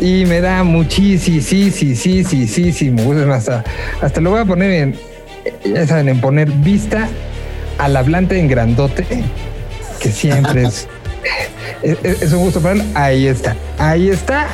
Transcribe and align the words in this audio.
y 0.00 0.24
me 0.26 0.40
da 0.40 0.62
muchísimo, 0.62 1.40
sí, 1.42 1.70
sí, 1.70 1.94
sí, 1.94 2.24
sí, 2.24 2.46
sí, 2.46 2.72
sí, 2.72 2.94
hasta, 3.32 3.64
hasta 4.00 4.20
lo 4.20 4.30
voy 4.30 4.40
a 4.40 4.44
poner 4.44 4.70
en, 4.70 4.96
ya 5.64 5.86
saben, 5.86 6.08
en 6.08 6.20
poner 6.20 6.50
vista 6.50 7.08
al 7.78 7.96
hablante 7.96 8.38
en 8.38 8.48
grandote, 8.48 9.06
que 10.00 10.10
siempre 10.10 10.64
es, 10.64 10.88
es, 11.82 12.32
un 12.32 12.40
gusto 12.40 12.60
para 12.60 12.74
él. 12.74 12.82
Ahí 12.94 13.26
está, 13.26 13.56
ahí 13.78 14.10
está. 14.10 14.48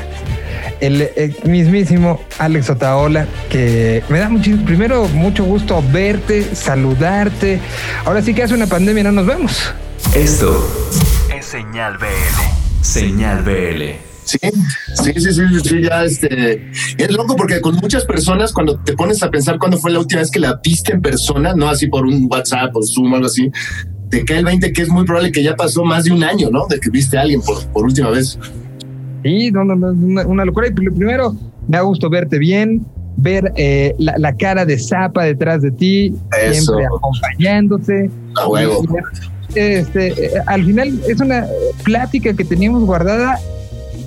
El, 0.80 1.36
mismísimo 1.44 2.20
Alex 2.38 2.70
Otaola, 2.70 3.26
que 3.48 4.02
me 4.08 4.18
da 4.18 4.28
muchísimo, 4.28 4.64
primero 4.64 5.06
mucho 5.08 5.44
gusto 5.44 5.82
verte, 5.92 6.54
saludarte. 6.54 7.60
Ahora 8.04 8.20
sí 8.20 8.34
que 8.34 8.42
hace 8.42 8.54
una 8.54 8.66
pandemia 8.66 9.04
no 9.04 9.12
nos 9.12 9.26
vemos. 9.26 9.72
Esto 10.14 10.68
es 11.34 11.46
Señal 11.46 11.98
BL. 11.98 12.84
Señal 12.84 13.42
BL. 13.42 14.11
Sí, 14.24 14.38
sí, 14.94 15.12
sí, 15.14 15.32
sí, 15.32 15.42
sí, 15.64 15.82
ya 15.82 16.04
este. 16.04 16.70
Es 16.96 17.10
loco 17.10 17.36
porque 17.36 17.60
con 17.60 17.76
muchas 17.76 18.04
personas, 18.04 18.52
cuando 18.52 18.78
te 18.78 18.94
pones 18.94 19.22
a 19.22 19.30
pensar 19.30 19.58
cuándo 19.58 19.78
fue 19.78 19.90
la 19.90 19.98
última 19.98 20.20
vez 20.20 20.30
que 20.30 20.38
la 20.38 20.60
viste 20.62 20.92
en 20.92 21.02
persona, 21.02 21.54
no 21.54 21.68
así 21.68 21.88
por 21.88 22.06
un 22.06 22.28
WhatsApp 22.30 22.74
o 22.76 22.82
Zoom 22.82 23.12
o 23.12 23.16
algo 23.16 23.26
así, 23.26 23.50
te 24.10 24.24
cae 24.24 24.38
el 24.38 24.44
20 24.44 24.72
que 24.72 24.82
es 24.82 24.88
muy 24.88 25.04
probable 25.04 25.32
que 25.32 25.42
ya 25.42 25.56
pasó 25.56 25.84
más 25.84 26.04
de 26.04 26.12
un 26.12 26.22
año, 26.22 26.50
¿no? 26.50 26.66
De 26.66 26.78
que 26.78 26.90
viste 26.90 27.18
a 27.18 27.22
alguien 27.22 27.40
por, 27.40 27.66
por 27.68 27.84
última 27.84 28.10
vez. 28.10 28.38
Sí, 29.24 29.50
no, 29.50 29.64
no, 29.64 29.74
no, 29.74 29.92
una, 30.26 30.44
locura. 30.44 30.68
Y 30.68 30.72
primero, 30.72 31.34
me 31.68 31.76
ha 31.76 31.82
gustado 31.82 32.10
verte 32.10 32.38
bien, 32.38 32.84
ver 33.16 33.52
eh, 33.56 33.94
la, 33.98 34.36
cara 34.36 34.64
de 34.64 34.78
Zapa 34.78 35.24
detrás 35.24 35.62
de 35.62 35.70
ti, 35.70 36.14
siempre 36.52 36.86
acompañándote. 36.86 38.10
A 38.36 38.48
huevo. 38.48 38.84
Este, 39.54 40.08
eh, 40.08 40.30
al 40.46 40.64
final 40.64 41.00
es 41.06 41.20
una 41.20 41.46
plática 41.84 42.32
que 42.34 42.44
teníamos 42.44 42.84
guardada 42.84 43.38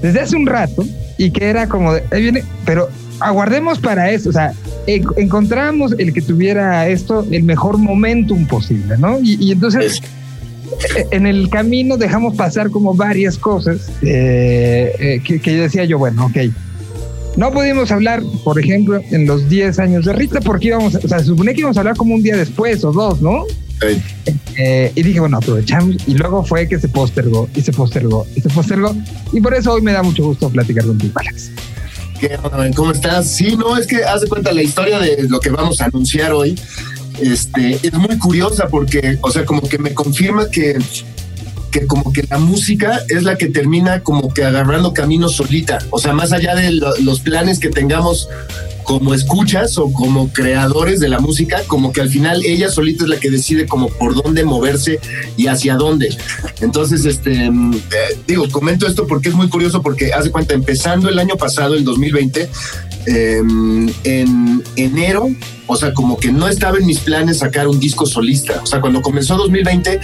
desde 0.06 0.22
hace 0.22 0.36
un 0.36 0.46
rato 0.46 0.86
y 1.18 1.32
que 1.32 1.46
era 1.46 1.68
como, 1.68 1.94
de, 1.94 2.04
ahí 2.12 2.22
viene, 2.22 2.44
pero 2.64 2.90
aguardemos 3.20 3.80
para 3.80 4.12
eso, 4.12 4.30
o 4.30 4.34
sea, 4.34 4.54
encontramos 4.86 5.96
el 5.98 6.14
que 6.14 6.22
tuviera 6.22 6.88
esto 6.88 7.26
el 7.32 7.42
mejor 7.42 7.80
momentum 7.80 8.46
posible, 8.46 8.98
¿no? 9.00 9.18
Y, 9.24 9.52
entonces 9.52 10.02
e, 10.96 11.08
en 11.10 11.26
el 11.26 11.50
camino 11.50 11.98
dejamos 11.98 12.36
pasar 12.36 12.70
como 12.70 12.94
varias 12.94 13.38
cosas 13.40 13.90
eh, 14.04 14.94
eh, 15.00 15.22
que, 15.24 15.40
que 15.40 15.56
decía 15.56 15.86
yo, 15.86 15.98
bueno, 15.98 16.28
ok. 16.28 16.38
No 17.36 17.52
pudimos 17.52 17.92
hablar, 17.92 18.22
por 18.44 18.60
ejemplo, 18.60 19.02
en 19.12 19.26
los 19.26 19.50
10 19.50 19.80
años 19.80 20.06
de 20.06 20.14
Rita, 20.14 20.40
porque 20.40 20.68
íbamos, 20.68 20.96
o 20.96 21.08
sea, 21.08 21.20
se 21.20 21.26
supone 21.26 21.54
que 21.54 21.62
íbamos 21.62 21.78
a 21.78 21.82
hablar 21.82 21.98
como 21.98 22.14
un 22.14 22.22
día 22.22 22.38
después 22.38 22.84
o 22.86 22.94
dos, 22.94 23.22
¿no? 23.22 23.44
Eh, 24.58 24.92
y 24.96 25.04
dije, 25.04 25.20
bueno, 25.20 25.38
aprovechamos. 25.38 25.98
Y 26.08 26.14
luego 26.14 26.44
fue 26.44 26.68
que 26.68 26.80
se 26.80 26.88
postergó, 26.88 27.50
y 27.56 27.62
se 27.62 27.72
postergó, 27.72 28.26
y 28.36 28.42
se 28.42 28.50
postergó. 28.50 28.96
Y 29.32 29.42
por 29.42 29.54
eso 29.54 29.74
hoy 29.74 29.82
me 29.82 29.92
da 29.92 30.04
mucho 30.04 30.24
gusto 30.24 30.50
platicar 30.50 30.86
contigo, 30.86 31.14
Alex. 31.16 31.52
¿Qué 32.20 32.38
¿Cómo 32.76 32.92
estás? 32.92 33.30
Sí, 33.30 33.58
no, 33.58 33.78
es 33.78 33.88
que 33.88 34.04
haz 34.04 34.22
de 34.22 34.28
cuenta 34.28 34.54
la 34.54 34.64
historia 34.64 35.00
de 35.00 35.28
lo 35.28 35.40
que 35.40 35.50
vamos 35.50 35.82
a 35.82 35.86
anunciar 35.86 36.32
hoy. 36.32 36.58
Este, 37.20 37.80
es 37.82 37.94
muy 37.94 38.18
curiosa 38.18 38.68
porque, 38.68 39.18
o 39.22 39.32
sea, 39.32 39.46
como 39.46 39.62
que 39.62 39.78
me 39.78 39.94
confirma 39.94 40.50
que 40.50 40.78
que 41.72 41.88
como 41.88 42.14
que 42.14 42.24
la 42.30 42.38
música 42.38 43.02
es 43.10 43.24
la 43.24 43.36
que 43.36 43.48
termina 43.48 44.02
como 44.02 44.34
que 44.34 44.46
agarrando 44.46 44.94
camino 44.94 45.28
solita. 45.28 45.80
O 45.90 46.00
sea, 46.00 46.14
más 46.14 46.32
allá 46.32 46.56
de 46.56 46.72
los 46.72 47.20
planes 47.20 47.60
que 47.60 47.68
tengamos 47.68 48.30
como 48.86 49.14
escuchas 49.14 49.78
o 49.78 49.92
como 49.92 50.32
creadores 50.32 51.00
de 51.00 51.10
la 51.10 51.20
música, 51.20 51.64
como 51.68 51.92
que 51.92 52.02
al 52.02 52.10
final 52.10 52.46
ella 52.46 52.70
solita 52.70 53.04
es 53.04 53.10
la 53.10 53.20
que 53.20 53.30
decide 53.30 53.66
como 53.66 53.90
por 53.90 54.16
dónde 54.16 54.46
moverse 54.46 55.00
y 55.36 55.48
hacia 55.48 55.76
dónde. 55.76 56.16
Entonces, 56.62 57.04
este, 57.06 57.50
mm, 57.50 57.74
eh, 57.74 58.18
digo, 58.28 58.48
comento 58.50 58.88
esto 58.88 59.08
porque 59.08 59.30
es 59.30 59.36
muy 59.36 59.50
curioso 59.50 59.82
porque 59.82 60.14
hace 60.14 60.32
cuenta, 60.32 60.54
empezando 60.54 61.10
el 61.10 61.20
año 61.20 61.36
pasado, 61.36 61.74
el 61.74 61.84
2020, 61.84 62.48
em, 63.08 63.90
en 64.04 64.64
enero, 64.76 65.30
o 65.68 65.76
sea, 65.76 65.94
como 65.94 66.18
que 66.18 66.32
no 66.32 66.48
estaba 66.48 66.78
en 66.78 66.86
mis 66.86 67.00
planes 67.00 67.40
sacar 67.40 67.68
un 67.68 67.80
disco 67.80 68.06
solista. 68.06 68.62
O 68.64 68.66
sea, 68.68 68.82
cuando 68.82 69.02
comenzó 69.02 69.36
2020, 69.36 70.00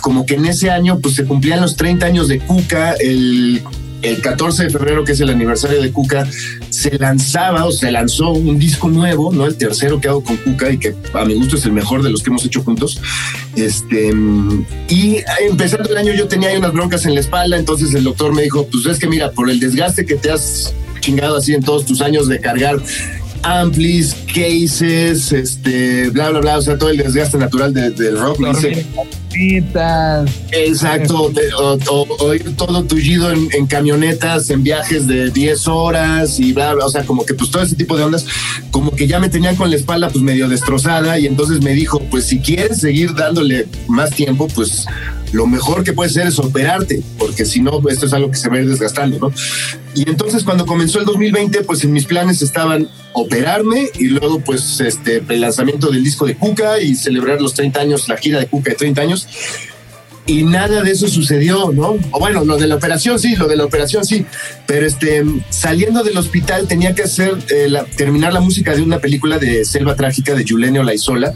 como 0.00 0.24
que 0.24 0.34
en 0.34 0.46
ese 0.46 0.70
año, 0.70 1.00
pues 1.00 1.14
se 1.14 1.24
cumplían 1.24 1.60
los 1.60 1.76
30 1.76 2.06
años 2.06 2.28
de 2.28 2.38
Cuca, 2.38 2.94
el 2.94 3.62
el 4.02 4.20
14 4.20 4.64
de 4.64 4.70
febrero, 4.70 5.04
que 5.04 5.12
es 5.12 5.20
el 5.20 5.30
aniversario 5.30 5.80
de 5.80 5.92
Cuca, 5.92 6.26
se 6.70 6.98
lanzaba 6.98 7.64
o 7.64 7.72
se 7.72 7.90
lanzó 7.90 8.30
un 8.30 8.58
disco 8.58 8.88
nuevo, 8.88 9.32
¿no? 9.32 9.46
El 9.46 9.56
tercero 9.56 10.00
que 10.00 10.08
hago 10.08 10.22
con 10.22 10.36
Cuca 10.36 10.70
y 10.70 10.78
que 10.78 10.94
a 11.14 11.24
mi 11.24 11.34
gusto 11.34 11.56
es 11.56 11.64
el 11.64 11.72
mejor 11.72 12.02
de 12.02 12.10
los 12.10 12.22
que 12.22 12.30
hemos 12.30 12.44
hecho 12.44 12.62
juntos. 12.62 13.00
Este, 13.56 14.12
y 14.88 15.18
empezando 15.48 15.90
el 15.90 15.96
año 15.96 16.12
yo 16.14 16.26
tenía 16.26 16.56
unas 16.58 16.72
broncas 16.72 17.06
en 17.06 17.14
la 17.14 17.20
espalda, 17.20 17.56
entonces 17.56 17.94
el 17.94 18.04
doctor 18.04 18.34
me 18.34 18.42
dijo, 18.42 18.66
pues 18.66 18.86
es 18.86 18.98
que 18.98 19.06
mira, 19.06 19.30
por 19.30 19.50
el 19.50 19.60
desgaste 19.60 20.04
que 20.04 20.16
te 20.16 20.30
has 20.30 20.74
chingado 21.00 21.36
así 21.36 21.52
en 21.54 21.62
todos 21.62 21.84
tus 21.84 22.00
años 22.00 22.28
de 22.28 22.40
cargar 22.40 22.80
amplis, 23.42 24.14
cases, 24.26 25.32
este, 25.32 26.10
bla, 26.10 26.30
bla, 26.30 26.40
bla, 26.40 26.58
o 26.58 26.62
sea, 26.62 26.78
todo 26.78 26.90
el 26.90 26.98
desgaste 26.98 27.38
natural 27.38 27.72
del 27.72 28.18
rock. 28.18 28.40
Exacto, 30.52 31.32
o, 31.90 32.34
ir 32.34 32.56
todo 32.56 32.84
tullido 32.84 33.32
en, 33.32 33.66
camionetas, 33.66 34.50
en 34.50 34.62
viajes 34.62 35.06
de 35.06 35.30
10 35.30 35.68
horas 35.68 36.38
y 36.38 36.52
bla, 36.52 36.74
bla, 36.74 36.86
o 36.86 36.90
sea, 36.90 37.04
como 37.04 37.24
que 37.24 37.34
pues 37.34 37.50
todo 37.50 37.62
ese 37.62 37.74
tipo 37.74 37.96
de 37.96 38.04
ondas, 38.04 38.26
como 38.70 38.90
que 38.90 39.06
ya 39.06 39.18
me 39.18 39.28
tenían 39.28 39.56
con 39.56 39.70
la 39.70 39.76
espalda 39.76 40.10
pues 40.10 40.22
medio 40.22 40.48
destrozada 40.48 41.18
y 41.18 41.26
entonces 41.26 41.62
me 41.62 41.72
dijo, 41.72 42.00
pues 42.10 42.26
si 42.26 42.40
quieres 42.40 42.78
seguir 42.78 43.14
dándole 43.14 43.66
más 43.88 44.10
tiempo, 44.10 44.48
pues 44.48 44.86
lo 45.32 45.46
mejor 45.46 45.82
que 45.82 45.92
puede 45.92 46.10
ser 46.10 46.26
es 46.26 46.38
operarte, 46.38 47.02
porque 47.18 47.44
si 47.44 47.60
no, 47.60 47.82
esto 47.88 48.06
es 48.06 48.12
algo 48.12 48.30
que 48.30 48.36
se 48.36 48.48
va 48.48 48.56
a 48.56 48.60
ir 48.60 48.68
desgastando, 48.68 49.18
¿no? 49.18 49.32
Y 49.94 50.08
entonces 50.08 50.44
cuando 50.44 50.66
comenzó 50.66 51.00
el 51.00 51.06
2020, 51.06 51.62
pues 51.62 51.82
en 51.84 51.92
mis 51.92 52.04
planes 52.04 52.42
estaban 52.42 52.88
operarme 53.14 53.90
y 53.98 54.04
luego 54.06 54.40
pues 54.40 54.80
este 54.80 55.22
el 55.28 55.40
lanzamiento 55.40 55.90
del 55.90 56.02
disco 56.02 56.26
de 56.26 56.36
Cuca 56.36 56.80
y 56.80 56.94
celebrar 56.94 57.40
los 57.40 57.54
30 57.54 57.80
años, 57.80 58.08
la 58.08 58.16
gira 58.16 58.38
de 58.38 58.46
Cuca 58.46 58.70
de 58.70 58.76
30 58.76 59.02
años 59.02 59.28
y 60.26 60.44
nada 60.44 60.82
de 60.82 60.90
eso 60.90 61.08
sucedió, 61.08 61.72
¿no? 61.72 61.96
O 62.12 62.18
bueno, 62.20 62.44
lo 62.44 62.56
de 62.56 62.68
la 62.68 62.76
operación 62.76 63.18
sí, 63.18 63.34
lo 63.34 63.48
de 63.48 63.56
la 63.56 63.64
operación 63.64 64.04
sí, 64.04 64.24
pero 64.66 64.86
este, 64.86 65.24
saliendo 65.50 66.04
del 66.04 66.16
hospital 66.16 66.68
tenía 66.68 66.94
que 66.94 67.02
hacer, 67.02 67.36
eh, 67.50 67.72
terminar 67.96 68.32
la 68.32 68.40
música 68.40 68.74
de 68.74 68.82
una 68.82 69.00
película 69.00 69.38
de 69.38 69.64
Selva 69.64 69.96
Trágica 69.96 70.34
de 70.34 70.44
Julenio 70.46 70.84
Laizola 70.84 71.34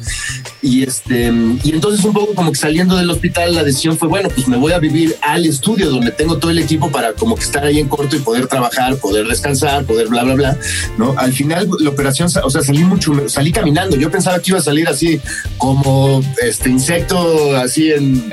y 0.62 0.83
este, 0.83 1.33
y 1.62 1.71
entonces 1.71 2.05
un 2.05 2.12
poco 2.12 2.34
como 2.34 2.53
que 2.53 2.59
saliendo 2.59 2.97
del 2.97 3.11
hospital 3.11 3.55
la 3.55 3.65
decisión 3.65 3.99
fue, 3.99 4.09
bueno, 4.09 4.28
pues 4.28 4.49
me 4.49 4.56
voy 4.56 4.72
a 4.72 4.78
vivir 4.78 5.17
al 5.22 5.47
estudio 5.47 5.91
donde 5.91 6.11
tengo 6.11 6.39
todo 6.39 6.50
el 6.50 6.59
equipo 6.59 6.91
para 6.91 7.12
como 7.12 7.34
que 7.34 7.43
estar 7.43 7.65
ahí 7.65 7.78
en 7.78 7.89
corto 7.89 8.17
y 8.17 8.21
poder 8.21 8.47
trabajar, 8.47 8.97
poder 8.97 9.27
descansar, 9.27 9.84
poder 9.84 10.09
bla, 10.09 10.25
bla, 10.25 10.34
bla, 10.34 10.59
¿no? 10.97 11.15
Al 11.19 11.33
final 11.33 11.69
la 11.81 11.91
operación, 11.91 12.28
o 12.43 12.50
sea, 12.50 12.62
salí 12.62 12.84
mucho, 12.84 13.12
salí 13.28 13.53
caminando, 13.53 13.97
yo 13.97 14.11
pensaba 14.11 14.39
que 14.41 14.50
iba 14.50 14.59
a 14.59 14.62
salir 14.62 14.89
así 14.89 15.21
como 15.59 16.22
este 16.43 16.71
insecto, 16.71 17.56
así 17.56 17.93
en 17.93 18.33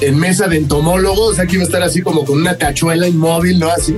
en 0.00 0.18
mesa 0.18 0.48
de 0.48 0.56
entomólogos, 0.56 1.36
que 1.36 1.54
iba 1.54 1.62
a 1.62 1.66
estar 1.66 1.82
así 1.82 2.02
como 2.02 2.24
con 2.24 2.38
una 2.38 2.56
cachuela 2.56 3.08
inmóvil, 3.08 3.58
¿no? 3.58 3.68
Así. 3.68 3.96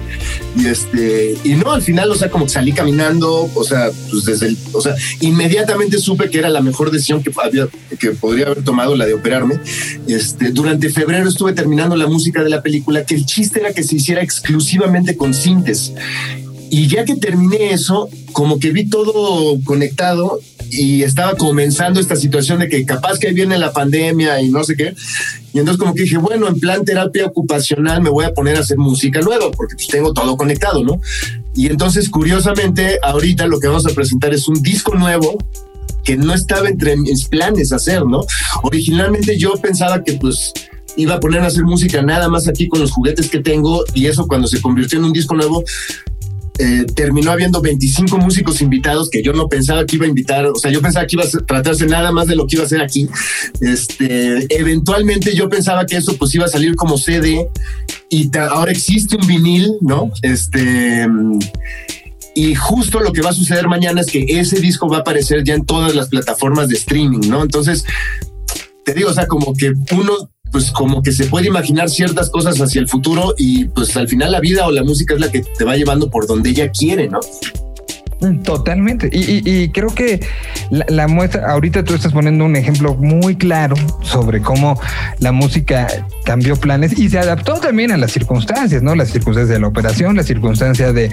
Y 0.56 0.66
este, 0.66 1.36
y 1.44 1.50
no, 1.54 1.72
al 1.72 1.82
final, 1.82 2.10
o 2.10 2.14
sea, 2.14 2.30
como 2.30 2.46
que 2.46 2.52
salí 2.52 2.72
caminando, 2.72 3.50
o 3.54 3.64
sea, 3.64 3.90
pues 4.10 4.24
desde 4.24 4.48
el, 4.48 4.58
o 4.72 4.80
sea, 4.80 4.94
inmediatamente 5.20 5.98
supe 5.98 6.30
que 6.30 6.38
era 6.38 6.48
la 6.48 6.60
mejor 6.60 6.90
decisión 6.90 7.22
que, 7.22 7.32
había, 7.42 7.68
que 7.98 8.10
podría 8.10 8.46
haber 8.46 8.62
tomado, 8.62 8.96
la 8.96 9.06
de 9.06 9.14
operarme. 9.14 9.60
Este, 10.06 10.50
durante 10.50 10.90
febrero 10.90 11.28
estuve 11.28 11.52
terminando 11.52 11.96
la 11.96 12.06
música 12.06 12.42
de 12.42 12.50
la 12.50 12.62
película, 12.62 13.04
que 13.04 13.14
el 13.14 13.24
chiste 13.26 13.60
era 13.60 13.72
que 13.72 13.82
se 13.82 13.96
hiciera 13.96 14.22
exclusivamente 14.22 15.16
con 15.16 15.34
sintes. 15.34 15.92
Y 16.70 16.86
ya 16.88 17.04
que 17.04 17.16
terminé 17.16 17.72
eso, 17.72 18.08
como 18.32 18.58
que 18.58 18.70
vi 18.70 18.88
todo 18.88 19.60
conectado 19.64 20.40
y 20.72 21.02
estaba 21.02 21.34
comenzando 21.34 22.00
esta 22.00 22.16
situación 22.16 22.60
de 22.60 22.68
que 22.68 22.86
capaz 22.86 23.18
que 23.18 23.28
ahí 23.28 23.34
viene 23.34 23.58
la 23.58 23.74
pandemia 23.74 24.40
y 24.40 24.48
no 24.48 24.64
sé 24.64 24.74
qué. 24.74 24.94
Y 25.52 25.58
entonces 25.58 25.78
como 25.78 25.94
que 25.94 26.04
dije, 26.04 26.16
bueno, 26.16 26.48
en 26.48 26.58
plan 26.58 26.82
terapia 26.82 27.26
ocupacional 27.26 28.00
me 28.00 28.08
voy 28.08 28.24
a 28.24 28.32
poner 28.32 28.56
a 28.56 28.60
hacer 28.60 28.78
música 28.78 29.20
nueva 29.20 29.50
porque 29.50 29.74
pues 29.74 29.88
tengo 29.88 30.14
todo 30.14 30.34
conectado, 30.38 30.82
¿no? 30.82 30.98
Y 31.54 31.66
entonces 31.66 32.08
curiosamente 32.08 32.98
ahorita 33.02 33.46
lo 33.46 33.60
que 33.60 33.68
vamos 33.68 33.84
a 33.84 33.90
presentar 33.90 34.32
es 34.32 34.48
un 34.48 34.62
disco 34.62 34.94
nuevo 34.94 35.36
que 36.04 36.16
no 36.16 36.32
estaba 36.32 36.70
entre 36.70 36.96
mis 36.96 37.28
planes 37.28 37.70
hacer, 37.70 38.06
¿no? 38.06 38.24
Originalmente 38.62 39.38
yo 39.38 39.52
pensaba 39.60 40.02
que 40.02 40.14
pues 40.14 40.54
iba 40.96 41.14
a 41.14 41.20
poner 41.20 41.42
a 41.42 41.48
hacer 41.48 41.64
música 41.64 42.00
nada 42.00 42.30
más 42.30 42.48
aquí 42.48 42.66
con 42.68 42.80
los 42.80 42.92
juguetes 42.92 43.28
que 43.28 43.40
tengo 43.40 43.84
y 43.92 44.06
eso 44.06 44.26
cuando 44.26 44.48
se 44.48 44.62
convirtió 44.62 44.98
en 44.98 45.04
un 45.04 45.12
disco 45.12 45.34
nuevo 45.34 45.64
eh, 46.58 46.84
terminó 46.94 47.30
habiendo 47.30 47.60
25 47.62 48.18
músicos 48.18 48.60
invitados 48.60 49.08
que 49.08 49.22
yo 49.22 49.32
no 49.32 49.48
pensaba 49.48 49.86
que 49.86 49.96
iba 49.96 50.04
a 50.04 50.08
invitar, 50.08 50.46
o 50.46 50.56
sea, 50.56 50.70
yo 50.70 50.82
pensaba 50.82 51.06
que 51.06 51.16
iba 51.16 51.24
a 51.24 51.46
tratarse 51.46 51.86
nada 51.86 52.12
más 52.12 52.26
de 52.26 52.36
lo 52.36 52.46
que 52.46 52.56
iba 52.56 52.62
a 52.62 52.66
hacer 52.66 52.82
aquí. 52.82 53.08
Este, 53.60 54.46
eventualmente 54.54 55.34
yo 55.34 55.48
pensaba 55.48 55.86
que 55.86 55.96
eso 55.96 56.16
pues 56.18 56.34
iba 56.34 56.44
a 56.44 56.48
salir 56.48 56.76
como 56.76 56.98
CD 56.98 57.48
y 58.10 58.30
ahora 58.36 58.70
existe 58.70 59.16
un 59.16 59.26
vinil, 59.26 59.72
¿no? 59.80 60.12
Este, 60.20 61.06
y 62.34 62.54
justo 62.54 63.00
lo 63.00 63.12
que 63.12 63.22
va 63.22 63.30
a 63.30 63.34
suceder 63.34 63.68
mañana 63.68 64.00
es 64.00 64.08
que 64.08 64.24
ese 64.28 64.60
disco 64.60 64.88
va 64.88 64.98
a 64.98 65.00
aparecer 65.00 65.44
ya 65.44 65.54
en 65.54 65.64
todas 65.64 65.94
las 65.94 66.08
plataformas 66.08 66.68
de 66.68 66.76
streaming, 66.76 67.28
¿no? 67.28 67.42
Entonces, 67.42 67.84
te 68.84 68.94
digo, 68.94 69.10
o 69.10 69.14
sea, 69.14 69.26
como 69.26 69.54
que 69.54 69.72
uno 69.92 70.31
pues 70.52 70.70
como 70.70 71.02
que 71.02 71.12
se 71.12 71.26
puede 71.26 71.48
imaginar 71.48 71.88
ciertas 71.88 72.30
cosas 72.30 72.60
hacia 72.60 72.80
el 72.80 72.88
futuro 72.88 73.34
y 73.38 73.64
pues 73.64 73.96
al 73.96 74.06
final 74.06 74.30
la 74.30 74.40
vida 74.40 74.66
o 74.66 74.70
la 74.70 74.84
música 74.84 75.14
es 75.14 75.20
la 75.20 75.32
que 75.32 75.40
te 75.40 75.64
va 75.64 75.76
llevando 75.76 76.10
por 76.10 76.26
donde 76.26 76.50
ella 76.50 76.70
quiere, 76.70 77.08
¿no? 77.08 77.20
Totalmente. 78.44 79.08
Y, 79.12 79.68
creo 79.70 79.94
que 79.94 80.20
la, 80.70 81.08
muestra, 81.08 81.50
ahorita 81.50 81.84
tú 81.84 81.94
estás 81.94 82.12
poniendo 82.12 82.44
un 82.44 82.54
ejemplo 82.56 82.94
muy 82.94 83.36
claro 83.36 83.74
sobre 84.02 84.40
cómo 84.40 84.80
la 85.18 85.32
música 85.32 85.88
cambió 86.24 86.56
planes 86.56 86.96
y 86.98 87.08
se 87.08 87.18
adaptó 87.18 87.54
también 87.54 87.90
a 87.90 87.96
las 87.96 88.12
circunstancias, 88.12 88.82
¿no? 88.82 88.94
Las 88.94 89.10
circunstancias 89.10 89.48
de 89.48 89.60
la 89.60 89.66
operación, 89.66 90.16
las 90.16 90.26
circunstancias 90.26 90.94
de, 90.94 91.10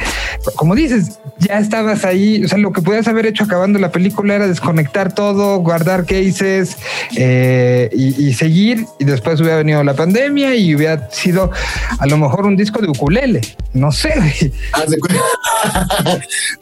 como 0.55 0.75
dices, 0.75 1.19
ya 1.39 1.57
estabas 1.57 2.05
ahí, 2.05 2.43
o 2.43 2.47
sea, 2.47 2.59
lo 2.59 2.71
que 2.71 2.81
podías 2.81 3.07
haber 3.07 3.25
hecho 3.25 3.43
acabando 3.45 3.79
la 3.79 3.91
película 3.91 4.35
era 4.35 4.47
desconectar 4.47 5.13
todo, 5.13 5.57
guardar 5.59 6.05
cases 6.05 6.77
eh, 7.15 7.89
y, 7.91 8.33
seguir, 8.33 8.85
y 8.99 9.05
después 9.05 9.41
hubiera 9.41 9.57
venido 9.57 9.83
la 9.83 9.95
pandemia 9.95 10.55
y 10.55 10.75
hubiera 10.75 11.09
sido 11.09 11.51
a 11.97 12.05
lo 12.05 12.17
mejor 12.17 12.45
un 12.45 12.55
disco 12.55 12.81
de 12.81 12.89
ukulele, 12.89 13.41
no 13.73 13.91
sé. 13.91 14.13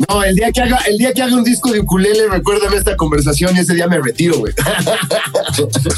no, 0.07 0.23
el 0.23 0.36
día 0.37 0.51
que 0.51 0.61
haga, 0.61 0.77
el 0.87 0.97
día 0.97 1.13
que 1.13 1.21
haga 1.23 1.35
un 1.35 1.43
disco 1.43 1.71
de 1.71 1.79
ukulele, 1.79 2.27
recuérdame 2.29 2.77
esta 2.77 2.95
conversación 2.95 3.55
y 3.55 3.59
ese 3.59 3.73
día 3.73 3.87
me 3.87 3.99
retiro, 3.99 4.37
güey. 4.37 4.53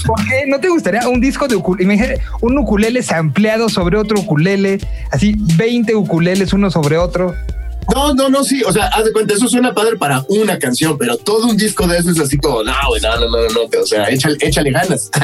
¿Por 0.06 0.28
qué? 0.28 0.46
¿No 0.48 0.60
te 0.60 0.70
gustaría 0.70 1.08
un 1.08 1.20
disco 1.20 1.48
de 1.48 1.58
ukulele? 1.58 2.22
Un 2.42 2.58
ukulele 2.58 3.04
sampleado 3.04 3.68
sobre 3.68 3.98
otro 3.98 4.20
ukulele, 4.20 4.80
así 5.12 5.36
20 5.58 5.94
ukuleles 5.96 6.54
uno 6.54 6.72
sobre 6.72 6.98
otro. 6.98 7.36
No, 7.94 8.14
no, 8.14 8.30
no, 8.30 8.44
sí. 8.44 8.62
O 8.64 8.72
sea, 8.72 8.88
haz 8.88 9.06
de 9.06 9.12
cuenta, 9.12 9.34
eso 9.34 9.48
suena 9.48 9.74
padre 9.74 9.98
para 9.98 10.24
una 10.30 10.58
canción, 10.60 10.98
pero 10.98 11.18
todo 11.18 11.48
un 11.48 11.58
disco 11.58 11.88
de 11.88 11.98
eso 11.98 12.12
es 12.12 12.20
así 12.20 12.38
como, 12.38 12.64
no, 12.64 12.74
no, 13.02 13.20
no, 13.20 13.30
no, 13.30 13.48
no, 13.50 13.82
o 13.82 13.86
sea, 13.86 14.10
échale, 14.10 14.38
échale 14.42 14.72
ganas. 14.72 15.10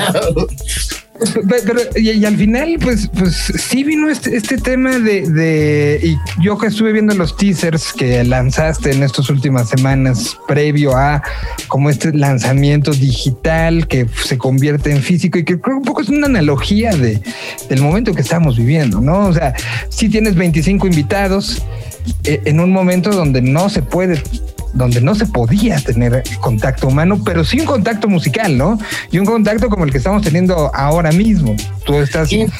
Pero, 1.47 1.79
y, 1.95 2.25
al 2.25 2.35
final, 2.35 2.77
pues, 2.81 3.09
pues 3.17 3.35
sí 3.35 3.85
vino 3.85 4.09
este, 4.09 4.35
este 4.35 4.57
tema 4.57 4.99
de, 4.99 5.21
de, 5.29 5.99
y 6.03 6.17
yo 6.43 6.57
que 6.57 6.67
estuve 6.67 6.91
viendo 6.91 7.13
los 7.13 7.37
teasers 7.37 7.93
que 7.93 8.21
lanzaste 8.25 8.91
en 8.91 9.01
estas 9.01 9.29
últimas 9.29 9.69
semanas 9.69 10.37
previo 10.45 10.95
a 10.95 11.23
como 11.69 11.89
este 11.89 12.11
lanzamiento 12.11 12.91
digital 12.91 13.87
que 13.87 14.07
se 14.25 14.37
convierte 14.37 14.91
en 14.91 15.01
físico 15.01 15.37
y 15.37 15.45
que 15.45 15.59
creo 15.59 15.77
un 15.77 15.83
poco 15.83 16.01
es 16.01 16.09
una 16.09 16.27
analogía 16.27 16.91
de, 16.91 17.21
del 17.69 17.81
momento 17.81 18.13
que 18.13 18.21
estamos 18.21 18.57
viviendo, 18.57 18.99
¿no? 18.99 19.27
O 19.27 19.33
sea, 19.33 19.53
si 19.87 20.09
tienes 20.09 20.35
25 20.35 20.85
invitados 20.85 21.61
en 22.23 22.59
un 22.59 22.71
momento 22.71 23.11
donde 23.11 23.41
no 23.41 23.69
se 23.69 23.81
puede 23.81 24.21
donde 24.75 24.99
no 25.01 25.15
se 25.15 25.25
podía 25.25 25.79
tener 25.79 26.21
contacto 26.41 26.87
humano, 26.87 27.19
pero 27.23 27.43
sí 27.43 27.59
un 27.61 27.65
contacto 27.65 28.09
musical, 28.09 28.57
¿no? 28.57 28.77
Y 29.09 29.17
un 29.17 29.25
contacto 29.25 29.69
como 29.69 29.85
el 29.85 29.91
que 29.91 29.97
estamos 29.97 30.21
teniendo 30.21 30.69
ahora 30.75 31.11
mismo. 31.13 31.55
Tú 31.85 31.95
estás 31.95 32.31
en 32.31 32.51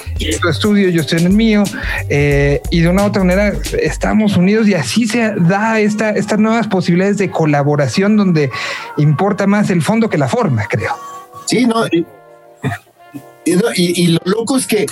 tu 0.42 0.48
estudio, 0.48 0.90
yo 0.90 1.02
estoy 1.02 1.20
en 1.20 1.26
el 1.26 1.34
mío, 1.34 1.64
eh, 2.10 2.62
y 2.72 2.80
de 2.80 2.88
una 2.88 3.04
u 3.04 3.08
otra 3.08 3.24
manera 3.24 3.54
estamos 3.82 4.38
unidos 4.38 4.68
y 4.68 4.76
así 4.76 5.08
se 5.08 5.34
da 5.36 5.80
esta, 5.80 6.12
estas 6.12 6.40
nuevas 6.40 6.68
posibilidades 6.68 7.18
de 7.18 7.30
colaboración 7.30 8.16
donde 8.16 8.50
importa 8.98 9.46
más 9.46 9.70
el 9.70 9.82
fondo 9.82 10.10
que 10.10 10.18
la 10.18 10.30
forma, 10.30 10.66
creo. 10.70 10.96
Sí, 11.48 11.66
no. 11.66 11.86
Y, 11.88 13.66
y 13.76 14.08
lo 14.08 14.20
loco 14.24 14.58
es 14.58 14.66
que, 14.66 14.86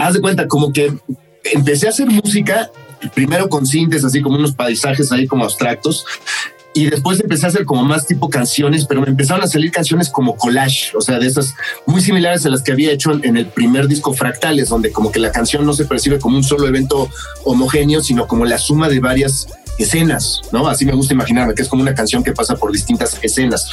haz 0.00 0.14
de 0.14 0.20
cuenta, 0.20 0.48
como 0.48 0.72
que 0.72 0.92
empecé 1.52 1.86
a 1.86 1.90
hacer 1.90 2.08
música 2.08 2.68
primero 3.14 3.48
con 3.48 3.66
sintes, 3.66 4.04
así 4.04 4.20
como 4.20 4.36
unos 4.36 4.52
paisajes 4.52 5.12
ahí 5.12 5.26
como 5.26 5.44
abstractos, 5.44 6.04
y 6.76 6.90
después 6.90 7.20
empecé 7.20 7.46
a 7.46 7.48
hacer 7.50 7.64
como 7.64 7.84
más 7.84 8.06
tipo 8.06 8.28
canciones, 8.28 8.84
pero 8.84 9.00
me 9.00 9.06
empezaron 9.06 9.44
a 9.44 9.46
salir 9.46 9.70
canciones 9.70 10.10
como 10.10 10.36
collage, 10.36 10.90
o 10.96 11.00
sea, 11.00 11.20
de 11.20 11.26
esas 11.28 11.54
muy 11.86 12.00
similares 12.00 12.44
a 12.44 12.48
las 12.48 12.62
que 12.62 12.72
había 12.72 12.90
hecho 12.90 13.12
en 13.12 13.36
el 13.36 13.46
primer 13.46 13.86
disco 13.86 14.12
Fractales, 14.12 14.68
donde 14.68 14.90
como 14.90 15.12
que 15.12 15.20
la 15.20 15.30
canción 15.30 15.64
no 15.64 15.72
se 15.72 15.84
percibe 15.84 16.18
como 16.18 16.36
un 16.36 16.42
solo 16.42 16.66
evento 16.66 17.08
homogéneo, 17.44 18.02
sino 18.02 18.26
como 18.26 18.44
la 18.44 18.58
suma 18.58 18.88
de 18.88 18.98
varias 18.98 19.46
escenas, 19.78 20.42
¿no? 20.50 20.68
Así 20.68 20.84
me 20.84 20.94
gusta 20.94 21.14
imaginarme, 21.14 21.54
que 21.54 21.62
es 21.62 21.68
como 21.68 21.82
una 21.82 21.94
canción 21.94 22.24
que 22.24 22.32
pasa 22.32 22.56
por 22.56 22.72
distintas 22.72 23.18
escenas. 23.22 23.70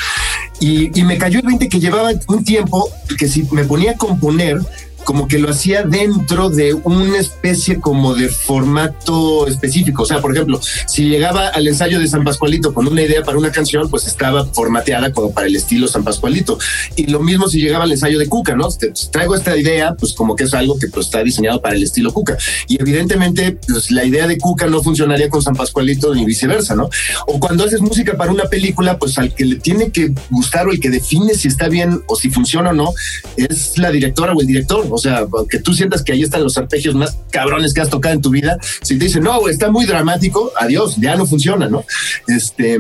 Y, 0.60 0.98
y 0.98 1.04
me 1.04 1.18
cayó 1.18 1.40
el 1.40 1.46
20 1.46 1.70
que 1.70 1.80
llevaba 1.80 2.12
un 2.28 2.44
tiempo 2.44 2.88
que 3.18 3.28
si 3.28 3.48
me 3.52 3.66
ponía 3.66 3.92
a 3.92 3.98
componer, 3.98 4.60
como 5.04 5.28
que 5.28 5.40
lo 5.40 5.50
hacía 5.50 5.84
dentro 5.84 6.50
de 6.50 6.74
una 6.74 7.18
especie 7.18 7.80
como 7.80 8.14
de 8.14 8.30
formato 8.30 9.48
específico. 9.48 10.04
O 10.04 10.06
sea, 10.06 10.22
por 10.22 10.32
ejemplo, 10.34 10.60
si 10.88 11.10
llegaba 11.10 11.48
al 11.50 11.68
ensayo 11.68 12.00
de 12.00 12.08
San 12.08 12.24
Pascualito 12.24 12.74
con 12.74 12.88
una 12.88 13.02
idea 13.02 13.24
para 13.24 13.38
una 13.38 13.52
canción, 13.52 13.90
pues 13.90 14.08
estaba 14.08 14.46
formateada 14.46 15.12
como 15.12 15.34
para 15.34 15.48
el 15.48 15.56
estilo 15.56 15.88
San 15.88 16.04
Pascualito. 16.04 16.58
Y 16.96 17.08
lo 17.08 17.20
mismo 17.20 17.48
si 17.48 17.60
llegaba 17.60 17.84
al 17.84 17.92
ensayo 17.92 18.20
de 18.20 18.28
Cuca, 18.28 18.56
¿no? 18.56 18.70
Te 18.70 18.92
traigo 19.12 19.36
esta 19.36 19.58
idea, 19.58 19.96
pues 19.96 20.14
como 20.14 20.36
que 20.36 20.44
es 20.44 20.54
algo 20.54 20.78
que 20.78 20.88
pues, 20.88 21.08
está 21.08 21.24
diseñado 21.24 21.62
para 21.62 21.76
el 21.76 21.84
estilo 21.84 22.14
Cuca. 22.14 22.38
Y 22.68 22.82
evidentemente, 22.82 23.58
pues 23.68 23.92
la 23.92 24.06
idea 24.06 24.28
de 24.28 24.38
Cuca 24.38 24.68
no 24.68 24.82
funcionaría 24.82 25.30
con 25.30 25.42
San 25.42 25.56
Pascualito 25.56 26.14
ni 26.14 26.26
viceversa, 26.26 26.76
¿no? 26.76 26.90
O 27.28 27.40
cuando 27.40 27.66
haces 27.66 27.82
música 27.82 28.16
para 28.18 28.32
una 28.32 28.46
película, 28.46 28.98
pues 28.98 29.18
al 29.18 29.34
que 29.34 29.46
le 29.46 29.56
tiene 29.56 29.92
que 29.92 30.14
gustar 30.30 30.68
o 30.68 30.72
el 30.72 30.80
que 30.80 30.90
define 30.90 31.34
si 31.34 31.48
está 31.48 31.68
bien 31.68 32.02
o 32.08 32.16
si 32.16 32.30
funciona 32.30 32.72
o 32.72 32.74
no, 32.74 32.94
es 33.38 33.78
la 33.78 33.92
directora 33.92 34.34
o 34.34 34.42
el 34.42 34.48
director 34.48 34.88
o 34.92 34.98
sea, 34.98 35.26
aunque 35.32 35.60
tú 35.60 35.74
sientas 35.74 36.04
que 36.04 36.14
ahí 36.14 36.24
están 36.24 36.44
los 36.44 36.58
arpegios 36.58 36.96
más 36.96 37.18
cabrones 37.32 37.74
que 37.74 37.82
has 37.82 37.90
tocado 37.90 38.14
en 38.14 38.22
tu 38.22 38.30
vida, 38.30 38.58
si 38.82 38.98
te 38.98 39.06
dicen, 39.06 39.24
no, 39.24 39.48
está 39.48 39.72
muy 39.72 39.86
dramático, 39.86 40.52
adiós, 40.60 40.96
ya 40.98 41.16
no 41.16 41.26
funciona, 41.26 41.68
¿no? 41.68 41.84
Este, 42.28 42.80